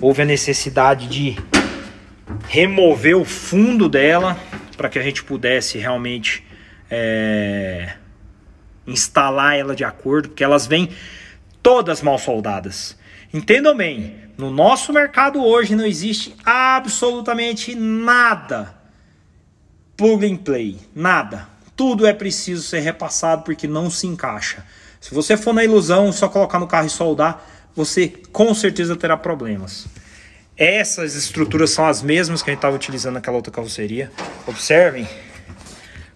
[0.00, 1.36] houve a necessidade de
[2.52, 4.36] remover o fundo dela
[4.76, 6.44] para que a gente pudesse realmente
[6.90, 7.94] é,
[8.84, 10.90] instalar ela de acordo, porque elas vêm
[11.62, 12.98] todas mal soldadas.
[13.32, 18.74] Entendam bem, no nosso mercado hoje não existe absolutamente nada
[19.96, 21.46] plug and play, nada.
[21.76, 24.66] Tudo é preciso ser repassado porque não se encaixa.
[25.00, 27.46] Se você for na ilusão só colocar no carro e soldar,
[27.76, 29.86] você com certeza terá problemas.
[30.56, 34.12] Essas estruturas são as mesmas que a gente estava utilizando naquela outra carroceria.
[34.46, 35.08] Observem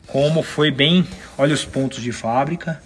[0.06, 1.06] como foi bem,
[1.36, 2.82] olha os pontos de fábrica,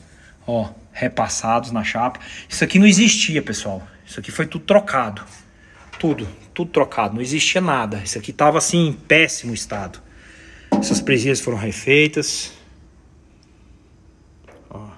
[0.46, 2.20] ó, repassados na chapa.
[2.48, 3.86] Isso aqui não existia, pessoal.
[4.06, 5.22] Isso aqui foi tudo trocado.
[5.98, 8.00] Tudo, tudo trocado, não existia nada.
[8.04, 10.00] Isso aqui estava assim em péssimo estado.
[10.72, 12.52] Essas presilhas foram refeitas.
[14.70, 14.88] Ó.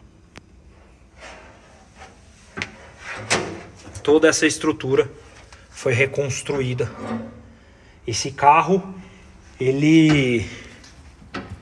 [4.02, 5.10] Toda essa estrutura
[5.80, 6.92] foi reconstruída.
[8.06, 8.94] Esse carro,
[9.58, 10.46] ele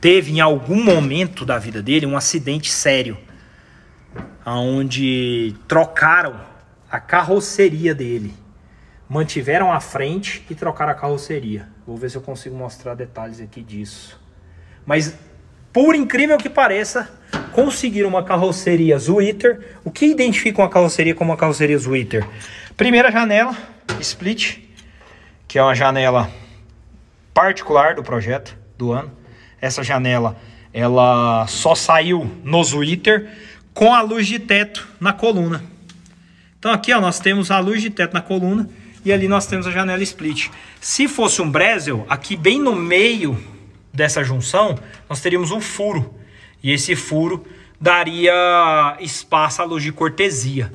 [0.00, 3.16] teve em algum momento da vida dele um acidente sério,
[4.44, 6.34] onde trocaram
[6.90, 8.34] a carroceria dele,
[9.08, 11.68] mantiveram a frente e trocaram a carroceria.
[11.86, 14.20] Vou ver se eu consigo mostrar detalhes aqui disso.
[14.84, 15.14] Mas
[15.72, 17.08] por incrível que pareça,
[17.52, 19.76] conseguiram uma carroceria Zwitter.
[19.84, 22.26] O que identifica uma carroceria como uma carroceria Zwitter?
[22.76, 23.56] Primeira janela,
[24.00, 24.58] split,
[25.46, 26.30] que é uma janela
[27.32, 29.10] particular do projeto do ano.
[29.60, 30.36] Essa janela
[30.72, 33.28] ela só saiu no Twitter
[33.74, 35.64] com a luz de teto na coluna.
[36.58, 38.68] Então aqui ó, nós temos a luz de teto na coluna
[39.04, 40.50] e ali nós temos a janela split.
[40.80, 43.42] Se fosse um Bresel, aqui bem no meio
[43.92, 44.78] dessa junção,
[45.08, 46.14] nós teríamos um furo.
[46.62, 47.46] E esse furo
[47.80, 50.72] daria espaço à luz de cortesia.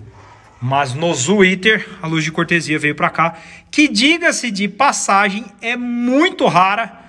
[0.66, 3.38] Mas no Twitter, a luz de cortesia veio para cá,
[3.70, 7.02] que diga-se de passagem, é muito rara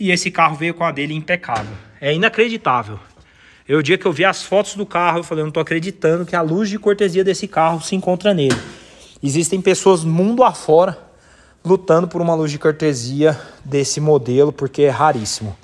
[0.00, 1.76] e esse carro veio com a dele impecável.
[2.00, 2.98] É inacreditável.
[3.68, 5.60] Eu, o dia que eu vi as fotos do carro, eu falei, eu não tô
[5.60, 8.56] acreditando que a luz de cortesia desse carro se encontra nele.
[9.22, 10.98] Existem pessoas mundo afora
[11.62, 15.54] lutando por uma luz de cortesia desse modelo, porque é raríssimo.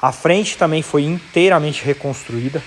[0.00, 2.62] A frente também foi inteiramente reconstruída.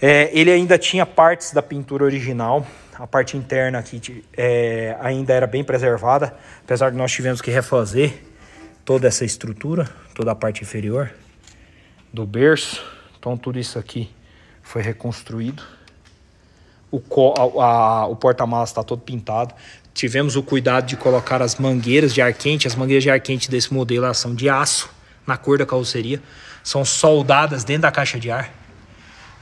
[0.00, 2.66] É, ele ainda tinha partes da pintura original.
[2.98, 8.22] A parte interna aqui é, ainda era bem preservada, apesar de nós tivemos que refazer
[8.84, 11.12] toda essa estrutura, toda a parte inferior
[12.12, 12.84] do berço.
[13.18, 14.10] Então tudo isso aqui
[14.62, 15.62] foi reconstruído.
[16.90, 19.54] O, o porta-malas está todo pintado.
[19.92, 22.68] Tivemos o cuidado de colocar as mangueiras de ar quente.
[22.68, 24.88] As mangueiras de ar quente desse modelo são de aço,
[25.26, 26.20] na cor da carroceria.
[26.62, 28.63] São soldadas dentro da caixa de ar.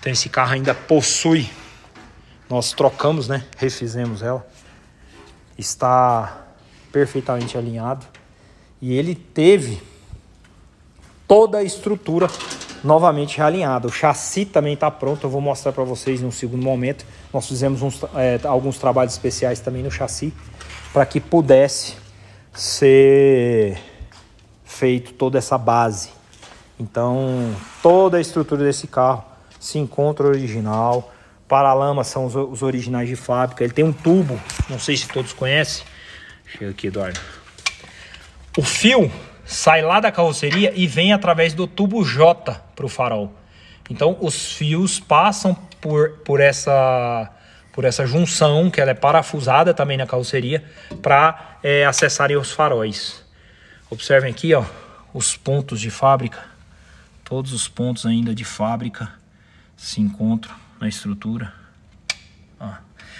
[0.02, 1.48] Então esse carro ainda possui.
[2.50, 3.44] Nós trocamos, né?
[3.56, 4.44] Refizemos ela.
[5.56, 6.44] Está
[6.90, 8.04] perfeitamente alinhado.
[8.80, 9.80] E ele teve
[11.28, 12.26] toda a estrutura
[12.82, 13.86] novamente realinhada.
[13.86, 15.22] O chassi também está pronto.
[15.22, 17.06] Eu vou mostrar para vocês em um segundo momento.
[17.32, 20.34] Nós fizemos uns, é, alguns trabalhos especiais também no chassi
[20.92, 21.94] para que pudesse
[22.52, 23.78] ser
[24.64, 26.10] feito toda essa base.
[26.76, 29.30] Então, toda a estrutura desse carro
[29.62, 31.14] se encontra original.
[31.46, 33.62] Paralamas são os, os, originais de fábrica.
[33.62, 34.38] Ele tem um tubo,
[34.68, 35.84] não sei se todos conhecem.
[36.44, 37.20] Chega aqui, Eduardo.
[38.58, 39.10] O fio
[39.44, 43.32] sai lá da carroceria e vem através do tubo J para o farol.
[43.88, 47.30] Então os fios passam por, por essa
[47.72, 50.62] por essa junção que ela é parafusada também na carroceria
[51.00, 53.24] para é, acessarem os faróis.
[53.88, 54.62] Observem aqui, ó,
[55.14, 56.38] os pontos de fábrica.
[57.24, 59.21] Todos os pontos ainda de fábrica
[59.82, 61.52] se encontram na estrutura.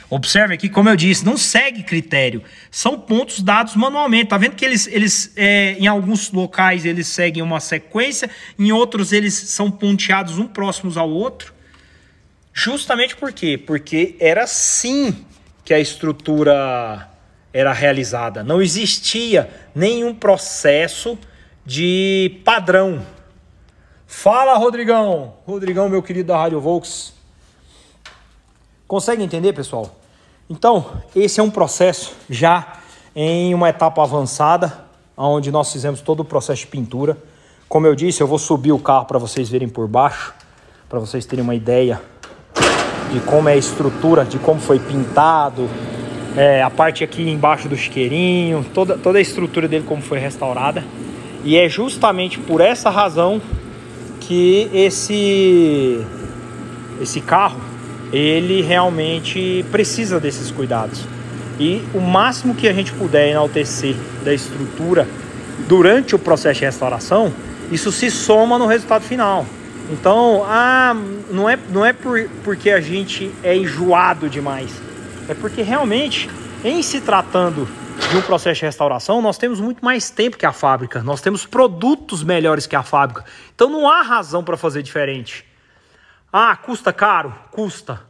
[0.09, 2.43] Observe aqui, como eu disse, não segue critério.
[2.71, 4.27] São pontos dados manualmente.
[4.27, 9.11] Tá vendo que eles, eles é, em alguns locais, eles seguem uma sequência, em outros
[9.11, 11.53] eles são ponteados um próximos ao outro.
[12.53, 13.57] Justamente por quê?
[13.57, 15.25] Porque era assim
[15.65, 17.09] que a estrutura
[17.53, 18.45] era realizada.
[18.45, 21.19] Não existia nenhum processo
[21.65, 23.05] de padrão.
[24.15, 25.33] Fala, Rodrigão!
[25.47, 27.15] Rodrigão, meu querido da Rádio Volks.
[28.87, 29.91] Consegue entender, pessoal?
[30.51, 30.85] Então,
[31.17, 32.75] esse é um processo já
[33.17, 34.85] em uma etapa avançada,
[35.17, 37.17] onde nós fizemos todo o processo de pintura.
[37.71, 40.35] Como eu disse, eu vou subir o carro para vocês verem por baixo,
[40.91, 42.01] para vocês terem uma ideia
[43.11, 45.69] de como é a estrutura, de como foi pintado,
[46.37, 50.85] é, a parte aqui embaixo do chiqueirinho, toda, toda a estrutura dele como foi restaurada.
[51.43, 53.41] E é justamente por essa razão
[54.33, 56.01] que esse,
[57.03, 57.61] esse carro,
[58.11, 61.05] ele realmente precisa desses cuidados.
[61.61, 65.07] E o máximo que a gente puder enaltecer da estrutura
[65.69, 67.31] durante o processo de restauração,
[67.71, 69.45] isso se soma no resultado final.
[69.91, 70.97] Então, ah,
[71.31, 74.71] não é, não é por, porque a gente é enjoado demais.
[75.29, 76.31] É porque realmente,
[76.65, 77.69] em se tratando
[78.11, 81.03] de um processo de restauração, nós temos muito mais tempo que a fábrica.
[81.03, 83.25] Nós temos produtos melhores que a fábrica.
[83.55, 85.45] Então não há razão para fazer diferente.
[86.33, 87.35] Ah, custa caro?
[87.51, 88.01] Custa.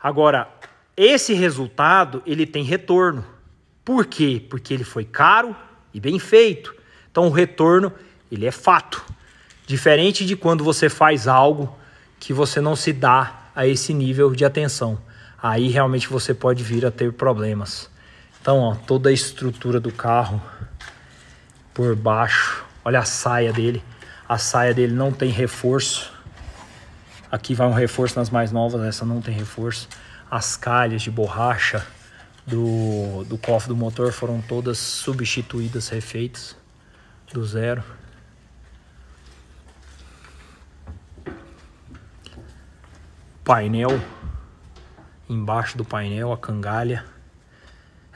[0.00, 0.48] Agora,
[0.96, 3.24] esse resultado, ele tem retorno.
[3.84, 4.44] Por quê?
[4.48, 5.56] Porque ele foi caro
[5.92, 6.74] e bem feito.
[7.10, 7.92] Então o retorno,
[8.30, 9.04] ele é fato.
[9.66, 11.76] Diferente de quando você faz algo
[12.18, 14.98] que você não se dá a esse nível de atenção.
[15.42, 17.90] Aí realmente você pode vir a ter problemas.
[18.48, 20.40] Então, ó, toda a estrutura do carro
[21.74, 22.64] por baixo.
[22.82, 23.84] Olha a saia dele.
[24.26, 26.10] A saia dele não tem reforço.
[27.30, 29.86] Aqui vai um reforço nas mais novas, essa não tem reforço.
[30.30, 31.86] As calhas de borracha
[32.46, 36.56] do, do cofre do motor foram todas substituídas, refeitas
[37.30, 37.84] do zero.
[43.44, 44.00] painel,
[45.28, 47.17] embaixo do painel, a cangalha.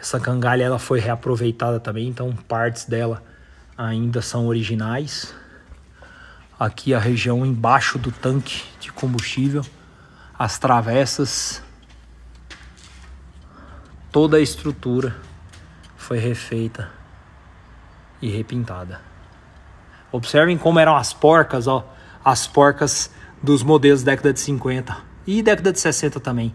[0.03, 3.23] Essa cangalha ela foi reaproveitada também, então partes dela
[3.79, 5.33] ainda são originais.
[6.59, 9.65] Aqui a região embaixo do tanque de combustível,
[10.37, 11.63] as travessas,
[14.11, 15.15] toda a estrutura
[15.97, 16.91] foi refeita
[18.21, 19.01] e repintada.
[20.11, 21.89] Observem como eram as porcas, ó,
[22.25, 23.09] as porcas
[23.41, 24.97] dos modelos da década de 50
[25.29, 26.53] e década de 60 também.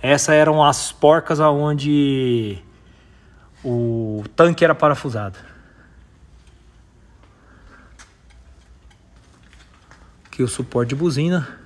[0.00, 2.62] Essas eram as porcas aonde
[3.64, 5.38] o tanque era parafusado.
[10.26, 11.58] Aqui o suporte de buzina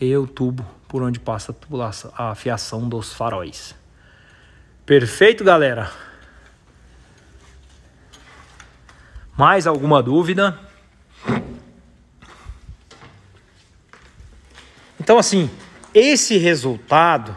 [0.00, 3.74] e o tubo por onde passa a, tubulação, a fiação dos faróis.
[4.84, 5.90] Perfeito, galera?
[9.36, 10.58] Mais alguma dúvida?
[14.98, 15.50] Então, assim,
[15.94, 17.36] esse resultado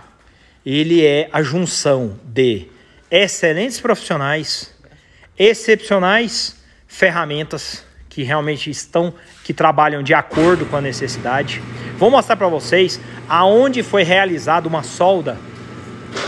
[0.66, 2.68] ele é a junção de
[3.12, 4.74] excelentes profissionais,
[5.38, 6.55] excepcionais
[6.88, 9.14] ferramentas que realmente estão
[9.44, 11.61] que trabalham de acordo com a necessidade.
[11.98, 15.38] Vou mostrar para vocês aonde foi realizada uma solda,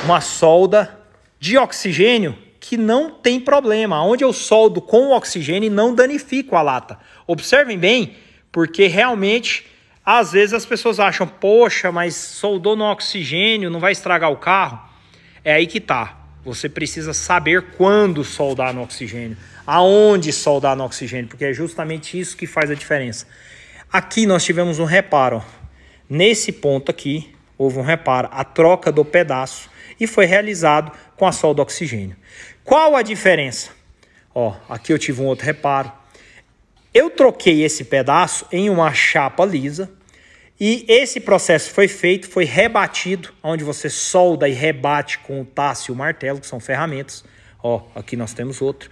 [0.04, 1.00] uma solda
[1.40, 6.62] de oxigênio que não tem problema, onde eu soldo com oxigênio e não danifico a
[6.62, 7.00] lata.
[7.26, 8.16] Observem bem,
[8.52, 9.66] porque realmente
[10.06, 14.80] às vezes as pessoas acham, poxa, mas soldou no oxigênio, não vai estragar o carro?
[15.44, 16.21] É aí que tá.
[16.44, 22.36] Você precisa saber quando soldar no oxigênio, aonde soldar no oxigênio, porque é justamente isso
[22.36, 23.28] que faz a diferença.
[23.94, 25.44] Aqui nós tivemos um reparo.
[26.10, 29.70] Nesse ponto aqui, houve um reparo, a troca do pedaço,
[30.00, 32.16] e foi realizado com a solda oxigênio.
[32.64, 33.70] Qual a diferença?
[34.34, 35.92] Ó, aqui eu tive um outro reparo.
[36.92, 39.92] Eu troquei esse pedaço em uma chapa lisa
[40.64, 45.90] e esse processo foi feito, foi rebatido, onde você solda e rebate com o taço
[45.90, 47.24] e o martelo, que são ferramentas.
[47.64, 48.88] Ó, aqui nós temos outro.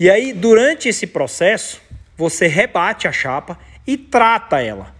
[0.00, 1.80] E aí, durante esse processo,
[2.16, 4.92] você rebate a chapa e trata ela.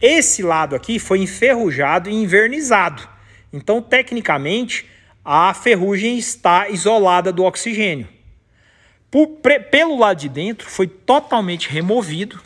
[0.00, 3.02] Esse lado aqui foi enferrujado e invernizado.
[3.52, 4.88] Então, tecnicamente,
[5.24, 8.06] a ferrugem está isolada do oxigênio.
[9.10, 12.40] Por, pelo lado de dentro foi totalmente removido.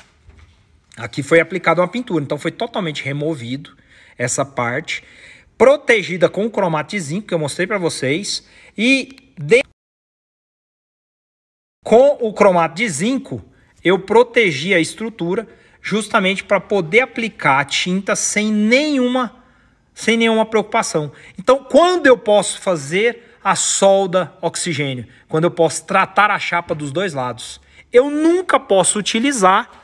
[1.00, 3.74] Aqui foi aplicada uma pintura, então foi totalmente removido
[4.18, 5.02] essa parte,
[5.56, 8.46] protegida com o zinco que eu mostrei para vocês
[8.76, 9.62] e de...
[11.82, 13.42] com o cromato de zinco
[13.82, 15.48] eu protegi a estrutura
[15.80, 19.36] justamente para poder aplicar a tinta sem nenhuma
[19.94, 21.12] sem nenhuma preocupação.
[21.38, 25.06] Então, quando eu posso fazer a solda oxigênio?
[25.28, 27.60] Quando eu posso tratar a chapa dos dois lados.
[27.92, 29.79] Eu nunca posso utilizar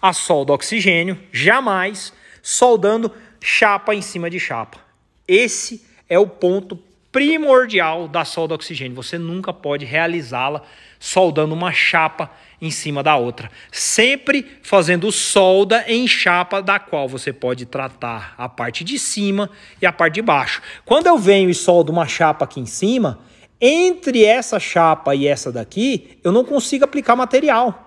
[0.00, 2.12] a solda oxigênio, jamais
[2.42, 4.78] soldando chapa em cima de chapa.
[5.26, 6.78] Esse é o ponto
[7.10, 8.94] primordial da solda oxigênio.
[8.94, 10.62] Você nunca pode realizá-la
[10.98, 17.32] soldando uma chapa em cima da outra, sempre fazendo solda em chapa da qual você
[17.32, 19.50] pode tratar a parte de cima
[19.80, 20.62] e a parte de baixo.
[20.84, 23.20] Quando eu venho e soldo uma chapa aqui em cima,
[23.60, 27.85] entre essa chapa e essa daqui, eu não consigo aplicar material.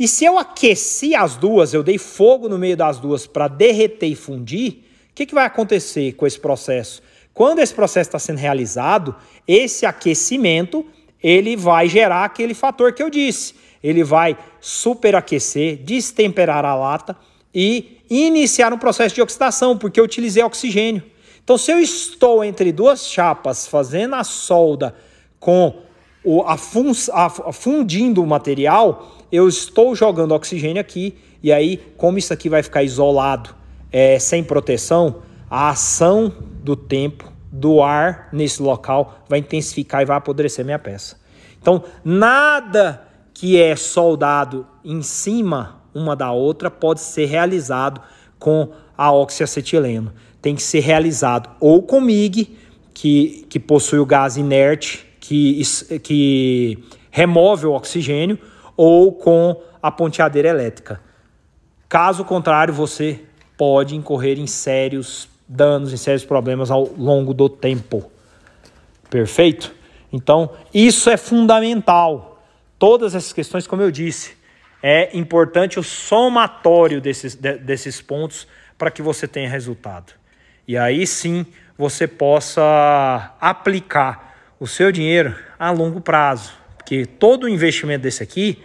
[0.00, 4.06] E se eu aqueci as duas, eu dei fogo no meio das duas para derreter
[4.06, 4.78] e fundir,
[5.10, 7.02] o que, que vai acontecer com esse processo?
[7.34, 9.14] Quando esse processo está sendo realizado,
[9.46, 10.86] esse aquecimento
[11.22, 13.54] ele vai gerar aquele fator que eu disse.
[13.84, 17.14] Ele vai superaquecer, destemperar a lata
[17.54, 21.02] e iniciar um processo de oxidação, porque eu utilizei oxigênio.
[21.44, 24.94] Então, se eu estou entre duas chapas fazendo a solda
[25.38, 25.82] com
[26.24, 32.18] o, a, fun, a, fundindo o material, eu estou jogando oxigênio aqui e aí, como
[32.18, 33.54] isso aqui vai ficar isolado,
[33.90, 36.32] é, sem proteção, a ação
[36.62, 41.16] do tempo do ar nesse local vai intensificar e vai apodrecer minha peça.
[41.60, 48.00] Então, nada que é soldado em cima uma da outra pode ser realizado
[48.38, 50.12] com a oxiacetileno.
[50.40, 52.56] Tem que ser realizado ou com MIG,
[52.94, 55.62] que, que possui o gás inerte, que,
[56.02, 56.78] que
[57.10, 58.38] remove o oxigênio,
[58.82, 61.02] ou com a ponteadeira elétrica.
[61.86, 63.20] Caso contrário, você
[63.54, 68.10] pode incorrer em sérios danos, em sérios problemas ao longo do tempo.
[69.10, 69.70] Perfeito?
[70.10, 72.42] Então, isso é fundamental.
[72.78, 74.34] Todas essas questões, como eu disse,
[74.82, 78.48] é importante o somatório desses, de, desses pontos
[78.78, 80.14] para que você tenha resultado.
[80.66, 81.44] E aí sim
[81.76, 86.54] você possa aplicar o seu dinheiro a longo prazo.
[86.78, 88.64] Porque todo investimento desse aqui,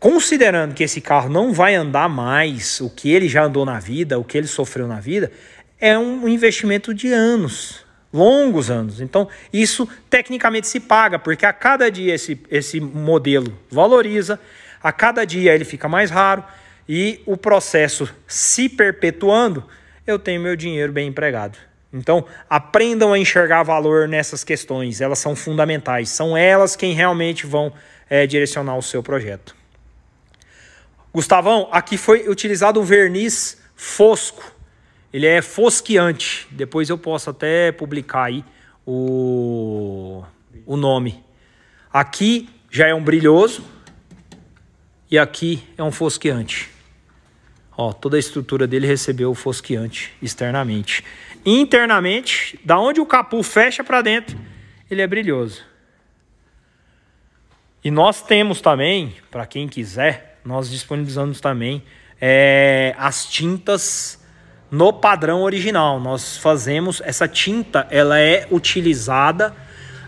[0.00, 4.18] considerando que esse carro não vai andar mais o que ele já andou na vida,
[4.18, 5.30] o que ele sofreu na vida,
[5.80, 9.00] é um investimento de anos, longos anos.
[9.00, 14.38] Então, isso tecnicamente se paga, porque a cada dia esse, esse modelo valoriza,
[14.82, 16.44] a cada dia ele fica mais raro
[16.88, 19.64] e o processo se perpetuando,
[20.06, 21.58] eu tenho meu dinheiro bem empregado.
[21.92, 27.72] Então, aprendam a enxergar valor nessas questões, elas são fundamentais, são elas quem realmente vão
[28.10, 29.57] é, direcionar o seu projeto.
[31.18, 34.54] Gustavão, aqui foi utilizado um verniz fosco,
[35.12, 38.44] ele é fosqueante, depois eu posso até publicar aí
[38.86, 40.22] o,
[40.64, 41.24] o nome.
[41.92, 43.64] Aqui já é um brilhoso
[45.10, 46.70] e aqui é um fosqueante.
[47.76, 51.04] Ó, toda a estrutura dele recebeu o fosqueante externamente.
[51.44, 54.38] Internamente, da onde o capu fecha para dentro,
[54.88, 55.64] ele é brilhoso.
[57.82, 61.82] E nós temos também, para quem quiser, nós disponibilizamos também
[62.18, 64.18] é, as tintas
[64.70, 66.00] no padrão original.
[66.00, 69.54] Nós fazemos essa tinta, ela é utilizada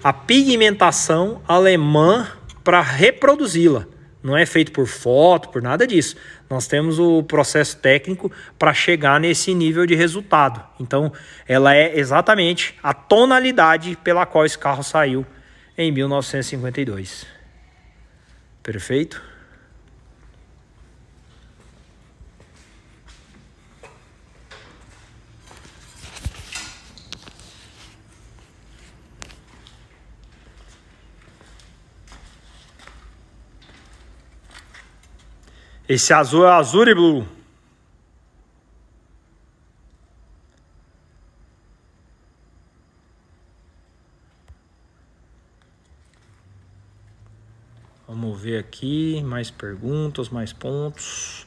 [0.02, 2.26] a pigmentação alemã
[2.64, 3.84] para reproduzi-la.
[4.22, 6.16] Não é feito por foto, por nada disso.
[6.48, 10.64] Nós temos o processo técnico para chegar nesse nível de resultado.
[10.80, 11.12] Então,
[11.46, 15.26] ela é exatamente a tonalidade pela qual esse carro saiu
[15.76, 17.26] em 1952.
[18.62, 19.29] Perfeito?
[35.90, 37.28] Esse azul é azul e blue.
[48.06, 51.44] Vamos ver aqui, mais perguntas, mais pontos.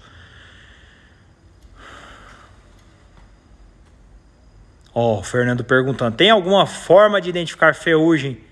[4.94, 8.44] Ó, oh, Fernando perguntando: tem alguma forma de identificar ferrugem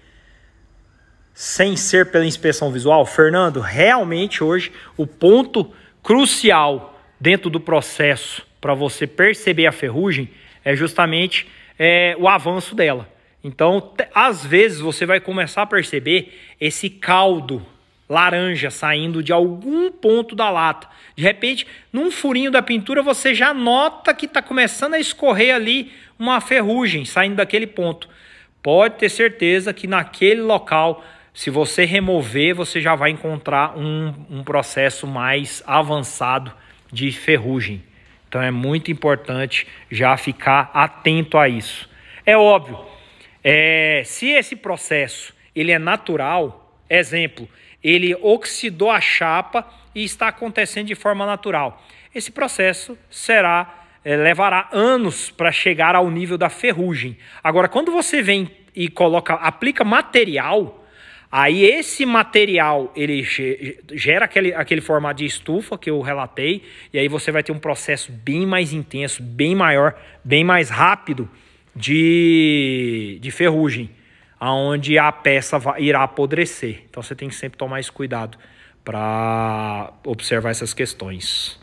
[1.34, 3.05] sem ser pela inspeção visual?
[3.05, 10.30] Fernando, realmente hoje o ponto crucial dentro do processo para você perceber a ferrugem
[10.64, 11.48] é justamente
[11.78, 13.10] é, o avanço dela.
[13.44, 17.65] Então, às vezes você vai começar a perceber esse caldo
[18.07, 20.88] laranja saindo de algum ponto da lata.
[21.15, 25.91] De repente, num furinho da pintura, você já nota que está começando a escorrer ali
[26.19, 28.10] uma ferrugem saindo daquele ponto.
[28.61, 34.43] Pode ter certeza que naquele local se você remover, você já vai encontrar um, um
[34.43, 36.51] processo mais avançado
[36.91, 37.83] de ferrugem.
[38.27, 41.89] Então é muito importante já ficar atento a isso.
[42.25, 42.79] É óbvio,
[43.43, 47.47] é, se esse processo ele é natural, exemplo,
[47.83, 51.81] ele oxidou a chapa e está acontecendo de forma natural.
[52.13, 57.17] Esse processo será é, levará anos para chegar ao nível da ferrugem.
[57.43, 60.80] Agora, quando você vem e coloca, aplica material,
[61.31, 63.23] aí esse material ele
[63.93, 66.63] gera aquele, aquele formato de estufa que eu relatei,
[66.93, 71.29] e aí você vai ter um processo bem mais intenso, bem maior, bem mais rápido
[71.75, 73.89] de, de ferrugem,
[74.39, 76.83] aonde a peça vai, irá apodrecer.
[76.89, 78.37] Então você tem que sempre tomar esse cuidado
[78.83, 81.59] para observar essas questões.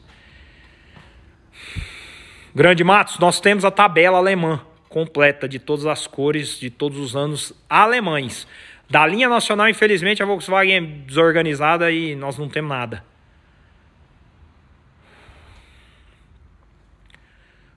[2.54, 7.14] Grande Matos, nós temos a tabela alemã completa de todas as cores de todos os
[7.14, 8.46] anos alemães.
[8.90, 13.04] Da linha nacional, infelizmente, a Volkswagen é desorganizada e nós não temos nada.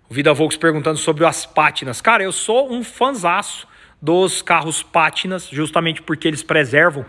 [0.10, 2.02] O Vida Volks perguntando sobre as pátinas.
[2.02, 3.68] Cara, eu sou um fanzaço
[4.02, 7.06] dos carros pátinas, justamente porque eles preservam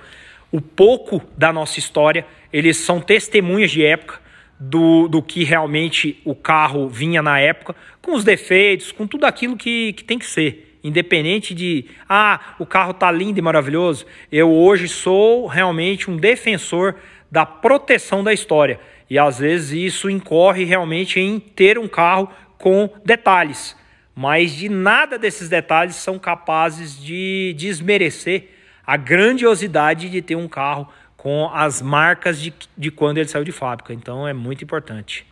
[0.50, 2.26] o pouco da nossa história.
[2.52, 4.20] Eles são testemunhas de época
[4.58, 9.56] do, do que realmente o carro vinha na época, com os defeitos, com tudo aquilo
[9.56, 10.71] que, que tem que ser.
[10.82, 14.04] Independente de, ah, o carro tá lindo e maravilhoso.
[14.30, 16.96] Eu hoje sou realmente um defensor
[17.30, 18.80] da proteção da história.
[19.08, 22.28] E às vezes isso incorre realmente em ter um carro
[22.58, 23.76] com detalhes.
[24.14, 28.48] Mas de nada desses detalhes são capazes de desmerecer
[28.86, 33.52] a grandiosidade de ter um carro com as marcas de, de quando ele saiu de
[33.52, 33.94] fábrica.
[33.94, 35.24] Então é muito importante.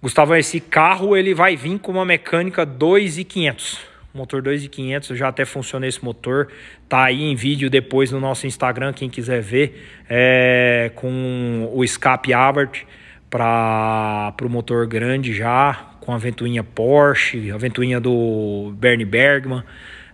[0.00, 3.78] Gustavo, esse carro ele vai vir com uma mecânica 2.500.
[4.14, 6.48] Motor 2.500, eu já até funcionei esse motor.
[6.88, 9.84] Tá aí em vídeo depois no nosso Instagram, quem quiser ver.
[10.08, 12.84] É, com o escape Abarth
[13.28, 19.64] para o motor grande já, com a ventoinha Porsche, a ventoinha do Bernie Bergman,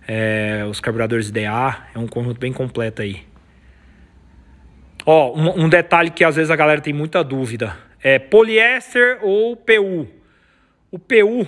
[0.07, 1.85] é, os carburadores DA.
[1.93, 3.23] É um conjunto bem completo aí.
[5.05, 9.57] Ó, um, um, detalhe que às vezes a galera tem muita dúvida: é poliéster ou
[9.57, 10.07] PU?
[10.91, 11.47] O PU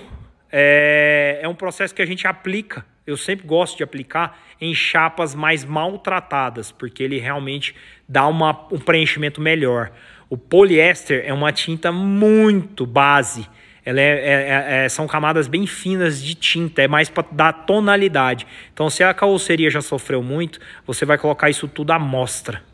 [0.50, 2.84] é, é um processo que a gente aplica.
[3.06, 7.76] Eu sempre gosto de aplicar em chapas mais maltratadas, porque ele realmente
[8.08, 9.92] dá uma, um preenchimento melhor.
[10.28, 13.48] O poliéster é uma tinta muito base.
[13.84, 17.52] Ela é, é, é, é são camadas bem finas de tinta, é mais para dar
[17.52, 18.48] tonalidade.
[18.74, 22.64] Então, se a carroceria já sofreu muito, você vai colocar isso tudo à mostra.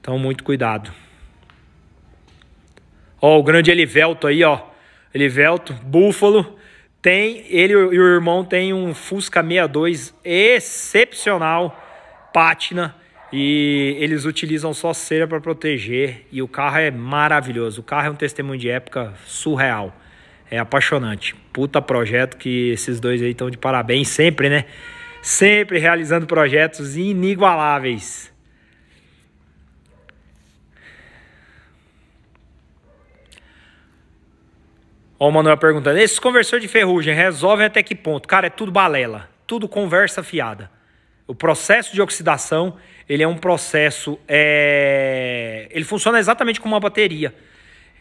[0.00, 0.92] Então, muito cuidado.
[3.24, 4.58] Ó, o grande Elivelto aí, ó.
[5.14, 6.58] Elivelto, Búfalo.
[7.00, 11.80] Tem, ele e o irmão tem um Fusca 62 excepcional,
[12.34, 12.96] pátina.
[13.32, 16.26] E eles utilizam só cera para proteger.
[16.32, 17.80] E o carro é maravilhoso.
[17.80, 19.96] O carro é um testemunho de época surreal.
[20.50, 21.34] É apaixonante.
[21.52, 24.64] Puta projeto que esses dois aí estão de parabéns sempre, né?
[25.22, 28.31] Sempre realizando projetos inigualáveis.
[35.22, 38.26] Ó, o Manuel perguntando: esses conversores de ferrugem resolvem até que ponto?
[38.26, 40.68] Cara, é tudo balela, tudo conversa fiada.
[41.28, 42.76] O processo de oxidação,
[43.08, 44.18] ele é um processo.
[44.26, 45.68] É...
[45.70, 47.32] Ele funciona exatamente como uma bateria.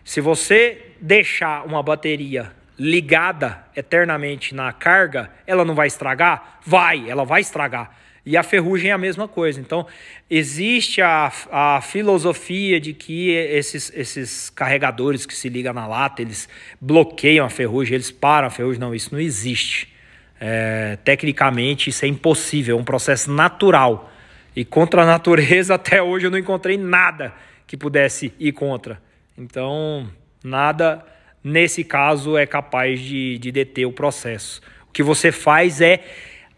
[0.04, 6.58] Se você deixar uma bateria ligada eternamente na carga, ela não vai estragar?
[6.66, 7.96] Vai, ela vai estragar.
[8.26, 9.60] E a ferrugem é a mesma coisa.
[9.60, 9.88] Então,
[10.30, 16.48] existe a, a filosofia de que esses, esses carregadores que se ligam na lata, eles
[16.80, 18.80] bloqueiam a ferrugem, eles param a ferrugem.
[18.80, 19.92] Não, isso não existe.
[20.40, 24.12] É, tecnicamente, isso é impossível, é um processo natural.
[24.56, 27.34] E contra a natureza, até hoje, eu não encontrei nada
[27.66, 29.02] que pudesse ir contra.
[29.36, 30.08] Então,
[30.44, 31.04] nada
[31.44, 34.62] nesse caso é capaz de, de deter o processo.
[34.88, 36.04] O que você faz é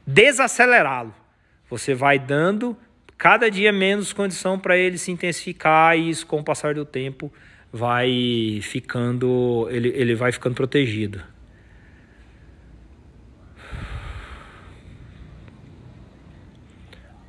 [0.06, 1.23] desacelerá-lo.
[1.70, 2.78] Você vai dando
[3.18, 7.32] cada dia menos condição para ele se intensificar e isso com o passar do tempo
[7.72, 11.22] vai ficando ele, ele vai ficando protegido.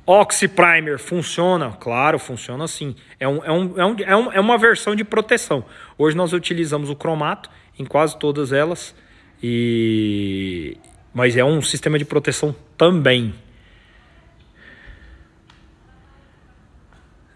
[0.07, 1.71] Oxy Primer funciona?
[1.79, 2.95] Claro, funciona sim.
[3.19, 5.65] É, um, é, um, é, um, é, um, é uma versão de proteção.
[5.97, 7.49] Hoje nós utilizamos o cromato
[7.79, 8.95] em quase todas elas,
[9.41, 10.77] e
[11.11, 13.33] mas é um sistema de proteção também.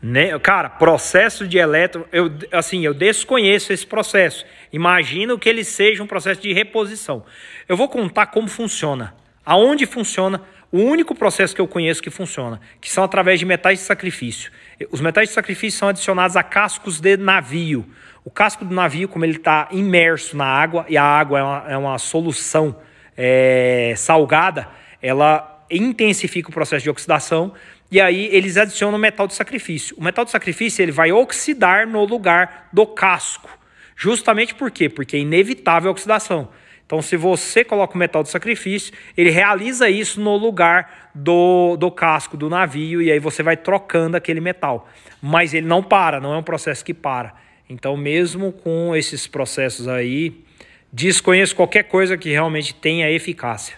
[0.02, 0.38] Né?
[0.40, 4.46] Cara, processo de eletro, eu, assim, eu desconheço esse processo.
[4.72, 7.26] Imagino que ele seja um processo de reposição.
[7.68, 9.14] Eu vou contar como funciona,
[9.46, 13.80] aonde funciona, o único processo que eu conheço que funciona, que são através de metais
[13.80, 14.52] de sacrifício.
[14.92, 17.86] Os metais de sacrifício são adicionados a cascos de navio.
[18.24, 21.66] O casco do navio, como ele está imerso na água, e a água é uma,
[21.70, 22.76] é uma solução
[23.18, 24.70] é, salgada,
[25.02, 27.54] ela intensifica o processo de oxidação
[27.92, 29.96] e aí eles adicionam metal de sacrifício.
[29.98, 33.50] O metal de sacrifício ele vai oxidar no lugar do casco.
[33.96, 34.88] Justamente por quê?
[34.88, 36.50] Porque é inevitável a oxidação.
[36.86, 41.92] Então, se você coloca o metal de sacrifício, ele realiza isso no lugar do, do
[41.92, 44.90] casco do navio e aí você vai trocando aquele metal.
[45.22, 47.36] Mas ele não para, não é um processo que para.
[47.70, 50.44] Então, mesmo com esses processos aí,
[50.92, 53.76] desconheço qualquer coisa que realmente tenha eficácia.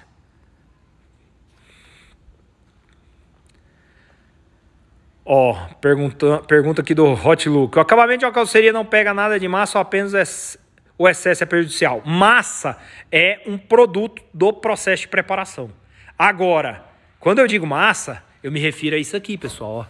[5.23, 7.77] Ó, pergunta, pergunta aqui do Hot Look.
[7.77, 10.57] O acabamento de uma calceria não pega nada de massa apenas
[10.97, 12.01] o excesso é prejudicial.
[12.05, 12.77] Massa
[13.11, 15.71] é um produto do processo de preparação.
[16.17, 16.85] Agora,
[17.19, 19.87] quando eu digo massa, eu me refiro a isso aqui, pessoal.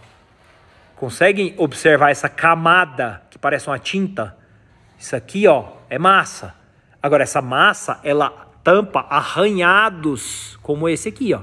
[0.96, 4.34] Conseguem observar essa camada que parece uma tinta?
[4.98, 6.54] Isso aqui, ó, é massa.
[7.02, 8.30] Agora, essa massa, ela
[8.64, 11.42] tampa arranhados como esse aqui, ó.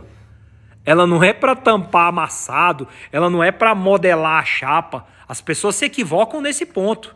[0.89, 5.05] Ela não é para tampar amassado, ela não é para modelar a chapa.
[5.27, 7.15] As pessoas se equivocam nesse ponto.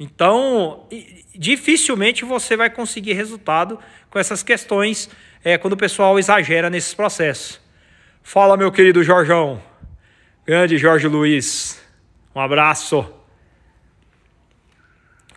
[0.00, 0.88] Então,
[1.32, 3.78] dificilmente você vai conseguir resultado
[4.10, 5.08] com essas questões
[5.44, 7.60] é, quando o pessoal exagera nesses processos.
[8.20, 9.62] Fala, meu querido Jorjão.
[10.44, 11.80] Grande Jorge Luiz.
[12.34, 13.08] Um abraço.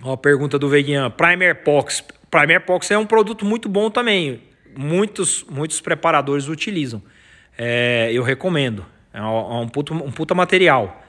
[0.01, 1.11] Uma pergunta do Veguian.
[1.11, 2.03] Primer Pox.
[2.31, 4.41] Primer Pox é um produto muito bom também.
[4.75, 7.03] Muitos, muitos preparadores utilizam.
[7.57, 8.85] É, eu recomendo.
[9.13, 11.03] É um, puta, um puta material.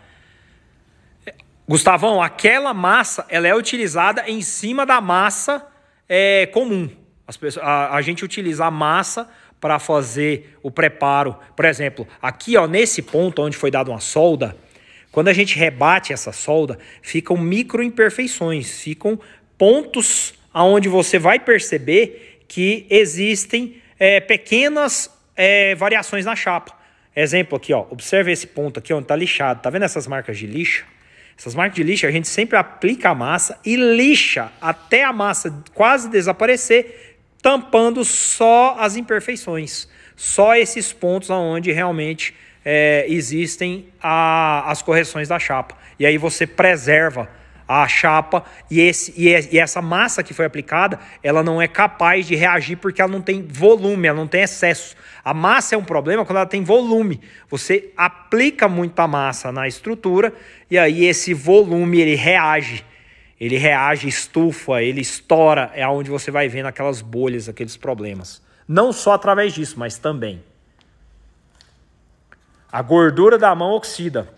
[1.69, 5.67] Gustavão, aquela massa ela é utilizada em cima da massa
[6.09, 6.89] é, comum.
[7.39, 9.29] Pessoas, a, a, gente utiliza a massa
[9.61, 11.37] para fazer o preparo.
[11.55, 14.57] Por exemplo, aqui ó, nesse ponto onde foi dada uma solda,
[15.13, 19.21] quando a gente rebate essa solda, ficam micro imperfeições, ficam
[19.59, 26.73] pontos aonde você vai perceber que existem é, pequenas é, variações na chapa.
[27.15, 29.63] Exemplo aqui, ó, observe esse ponto aqui onde está lixado.
[29.63, 30.85] Tá vendo essas marcas de lixa?
[31.39, 35.63] Essas marcas de lixa, a gente sempre aplica a massa e lixa até a massa
[35.73, 42.35] quase desaparecer, tampando só as imperfeições, só esses pontos onde realmente
[42.65, 45.77] é, existem a, as correções da chapa.
[46.01, 47.31] E aí você preserva
[47.69, 52.27] a chapa e, esse, e, e, essa massa que foi aplicada, ela não é capaz
[52.27, 54.97] de reagir porque ela não tem volume, ela não tem excesso.
[55.23, 57.21] A massa é um problema quando ela tem volume.
[57.51, 60.33] Você aplica muita massa na estrutura
[60.71, 62.85] e aí esse volume ele reage.
[63.39, 68.43] Ele reage, estufa, ele estoura, é onde você vai vendo aquelas bolhas, aqueles problemas.
[68.67, 70.43] Não só através disso, mas também.
[72.73, 74.29] A gordura da mão oxida,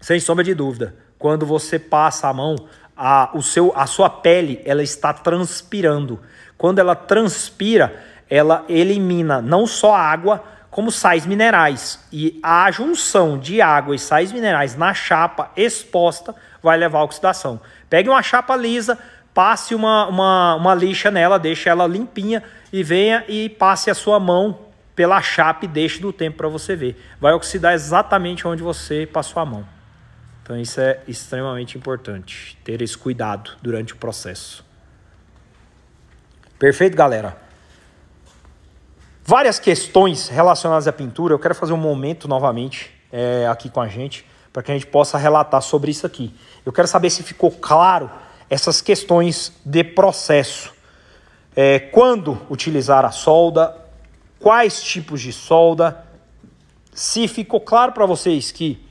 [0.00, 0.96] sem sombra de dúvida.
[1.18, 2.56] Quando você passa a mão,
[2.96, 6.20] a, o seu, a sua pele ela está transpirando.
[6.56, 12.04] Quando ela transpira, ela elimina não só água, como sais minerais.
[12.12, 17.60] E a junção de água e sais minerais na chapa exposta vai levar à oxidação.
[17.88, 18.98] Pegue uma chapa lisa,
[19.32, 22.42] passe uma, uma, uma lixa nela, deixe ela limpinha
[22.72, 24.58] e venha e passe a sua mão
[24.94, 27.00] pela chapa e deixe do tempo para você ver.
[27.20, 29.77] Vai oxidar exatamente onde você passou a mão.
[30.48, 34.64] Então isso é extremamente importante, ter esse cuidado durante o processo.
[36.58, 37.36] Perfeito, galera?
[39.22, 41.34] Várias questões relacionadas à pintura.
[41.34, 44.86] Eu quero fazer um momento novamente é, aqui com a gente, para que a gente
[44.86, 46.34] possa relatar sobre isso aqui.
[46.64, 48.10] Eu quero saber se ficou claro
[48.48, 50.72] essas questões de processo.
[51.54, 53.76] É, quando utilizar a solda,
[54.40, 56.06] quais tipos de solda.
[56.94, 58.87] Se ficou claro para vocês que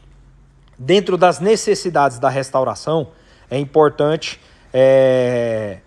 [0.77, 3.09] dentro das necessidades da restauração,
[3.49, 4.39] é importante
[4.73, 5.79] é,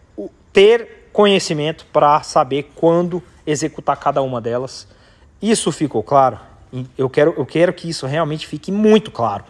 [0.53, 4.89] ter conhecimento para saber quando executar cada uma delas.
[5.41, 6.39] Isso ficou claro?
[6.97, 9.45] Eu quero, eu quero que isso realmente fique muito claro.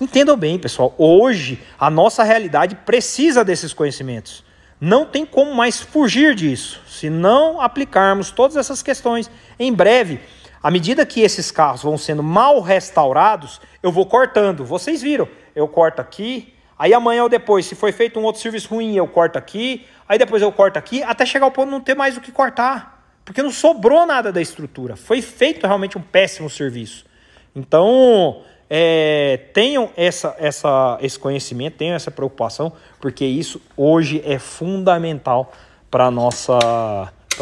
[0.00, 4.44] Entendam bem, pessoal, hoje a nossa realidade precisa desses conhecimentos.
[4.78, 6.82] Não tem como mais fugir disso.
[6.86, 10.20] Se não aplicarmos todas essas questões, em breve
[10.66, 14.64] à medida que esses carros vão sendo mal restaurados, eu vou cortando.
[14.64, 18.74] Vocês viram, eu corto aqui, aí amanhã ou depois, se foi feito um outro serviço
[18.74, 21.80] ruim, eu corto aqui, aí depois eu corto aqui, até chegar ao ponto de não
[21.80, 23.00] ter mais o que cortar.
[23.24, 24.96] Porque não sobrou nada da estrutura.
[24.96, 27.06] Foi feito realmente um péssimo serviço.
[27.54, 35.52] Então, é, tenham essa, essa, esse conhecimento, tenham essa preocupação, porque isso hoje é fundamental
[35.88, 36.58] para a nossa,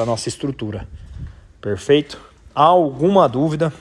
[0.05, 0.86] nossa estrutura.
[1.59, 2.20] Perfeito?
[2.55, 3.72] Alguma dúvida?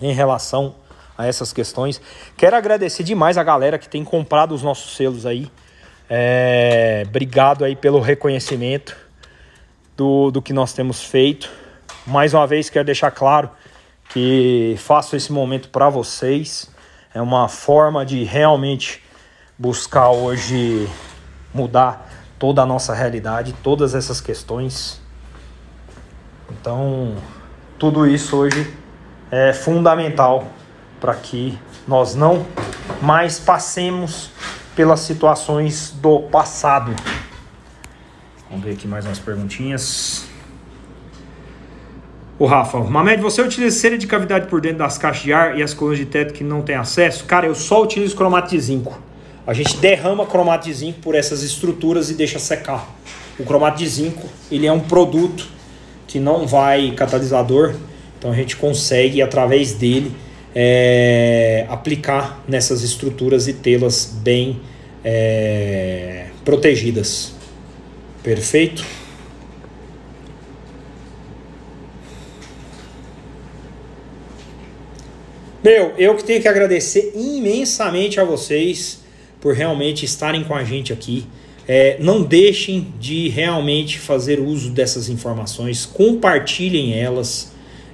[0.00, 0.74] em relação
[1.16, 2.00] a essas questões.
[2.36, 5.50] Quero agradecer demais a galera que tem comprado os nossos selos aí.
[6.08, 8.96] É, obrigado aí pelo reconhecimento
[9.96, 11.50] do, do que nós temos feito.
[12.06, 13.50] Mais uma vez quero deixar claro
[14.08, 16.70] que faço esse momento para vocês.
[17.14, 19.02] É uma forma de realmente
[19.58, 20.88] buscar hoje
[21.52, 22.08] mudar
[22.38, 25.00] toda a nossa realidade, todas essas questões.
[26.50, 27.14] Então,
[27.80, 28.70] tudo isso hoje
[29.30, 30.46] é fundamental
[31.00, 31.58] para que
[31.88, 32.44] nós não
[33.00, 34.30] mais passemos
[34.76, 36.94] pelas situações do passado.
[38.50, 40.26] Vamos ver aqui mais umas perguntinhas.
[42.38, 45.62] O Rafa, Mamed, você utiliza cera de cavidade por dentro das caixas de ar e
[45.62, 47.24] as colunas de teto que não tem acesso?
[47.24, 49.00] Cara, eu só utilizo cromato de zinco.
[49.46, 52.86] A gente derrama cromato de zinco por essas estruturas e deixa secar.
[53.38, 55.59] O cromato de zinco, ele é um produto
[56.10, 57.76] que não vai catalisador,
[58.18, 60.12] então a gente consegue através dele
[60.52, 64.60] é, aplicar nessas estruturas e tê-las bem
[65.04, 67.32] é, protegidas.
[68.24, 68.84] Perfeito?
[75.62, 78.98] Meu, eu que tenho que agradecer imensamente a vocês
[79.40, 81.24] por realmente estarem com a gente aqui.
[81.68, 87.52] É, não deixem de realmente fazer uso dessas informações, compartilhem elas.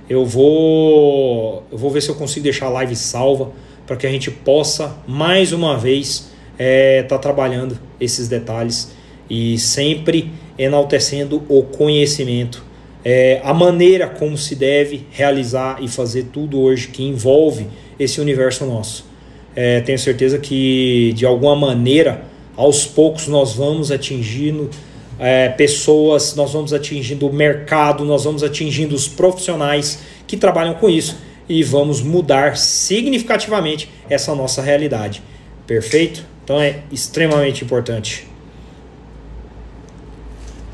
[0.08, 3.50] Eu vou, eu vou ver se eu consigo deixar a live salva
[3.86, 8.92] para que a gente possa mais uma vez estar é, tá trabalhando esses detalhes
[9.28, 12.64] e sempre enaltecendo o conhecimento,
[13.04, 17.66] é, a maneira como se deve realizar e fazer tudo hoje que envolve
[17.98, 19.06] esse universo nosso.
[19.54, 22.24] É, tenho certeza que de alguma maneira,
[22.56, 24.70] aos poucos, nós vamos atingindo
[25.18, 30.88] é, pessoas, nós vamos atingindo o mercado, nós vamos atingindo os profissionais que trabalham com
[30.88, 31.16] isso
[31.48, 35.22] e vamos mudar significativamente essa nossa realidade.
[35.66, 36.24] Perfeito?
[36.44, 38.26] Então é extremamente importante.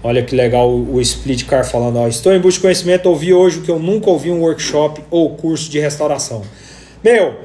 [0.05, 1.97] Olha que legal o Split Car falando.
[1.97, 5.01] Ó, Estou em busca de conhecimento, ouvi hoje o que eu nunca ouvi um workshop
[5.11, 6.43] ou curso de restauração.
[7.05, 7.37] Meu,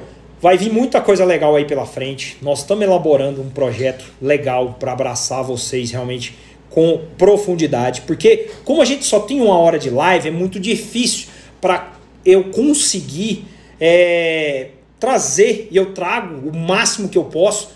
[0.41, 2.38] vai vir muita coisa legal aí pela frente.
[2.41, 6.35] Nós estamos elaborando um projeto legal para abraçar vocês realmente
[6.69, 11.27] com profundidade, porque como a gente só tem uma hora de live, é muito difícil
[11.59, 11.93] para
[12.23, 13.45] eu conseguir
[13.80, 14.69] é,
[14.99, 17.69] trazer e eu trago o máximo que eu posso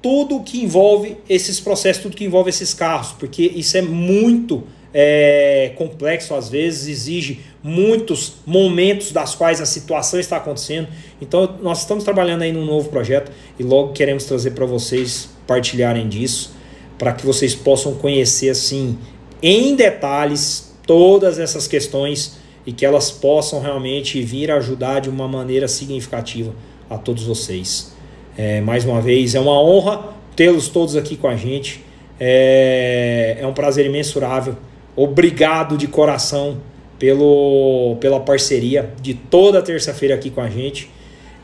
[0.00, 5.72] tudo que envolve esses processos, tudo que envolve esses carros, porque isso é muito é,
[5.76, 10.88] complexo às vezes, exige muitos momentos das quais a situação está acontecendo.
[11.20, 16.08] Então nós estamos trabalhando aí num novo projeto e logo queremos trazer para vocês partilharem
[16.08, 16.58] disso
[16.98, 18.98] para que vocês possam conhecer assim
[19.40, 25.68] em detalhes todas essas questões e que elas possam realmente vir ajudar de uma maneira
[25.68, 26.52] significativa
[26.90, 27.92] a todos vocês.
[28.36, 31.84] É, mais uma vez, é uma honra tê-los todos aqui com a gente.
[32.18, 34.56] É, é um prazer imensurável.
[35.00, 36.60] Obrigado de coração
[36.98, 40.90] pelo, pela parceria de toda terça-feira aqui com a gente.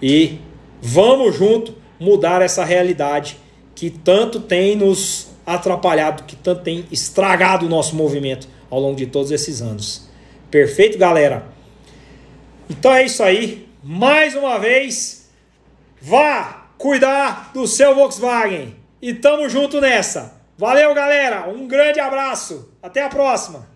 [0.03, 0.41] E
[0.83, 3.39] vamos junto mudar essa realidade
[3.73, 9.07] que tanto tem nos atrapalhado, que tanto tem estragado o nosso movimento ao longo de
[9.07, 10.11] todos esses anos.
[10.51, 11.47] Perfeito, galera?
[12.69, 13.69] Então é isso aí.
[13.85, 15.31] Mais uma vez,
[16.03, 18.75] vá cuidar do seu Volkswagen.
[19.01, 20.34] E tamo junto nessa.
[20.57, 21.49] Valeu, galera.
[21.49, 22.73] Um grande abraço.
[22.83, 23.67] Até a próxima.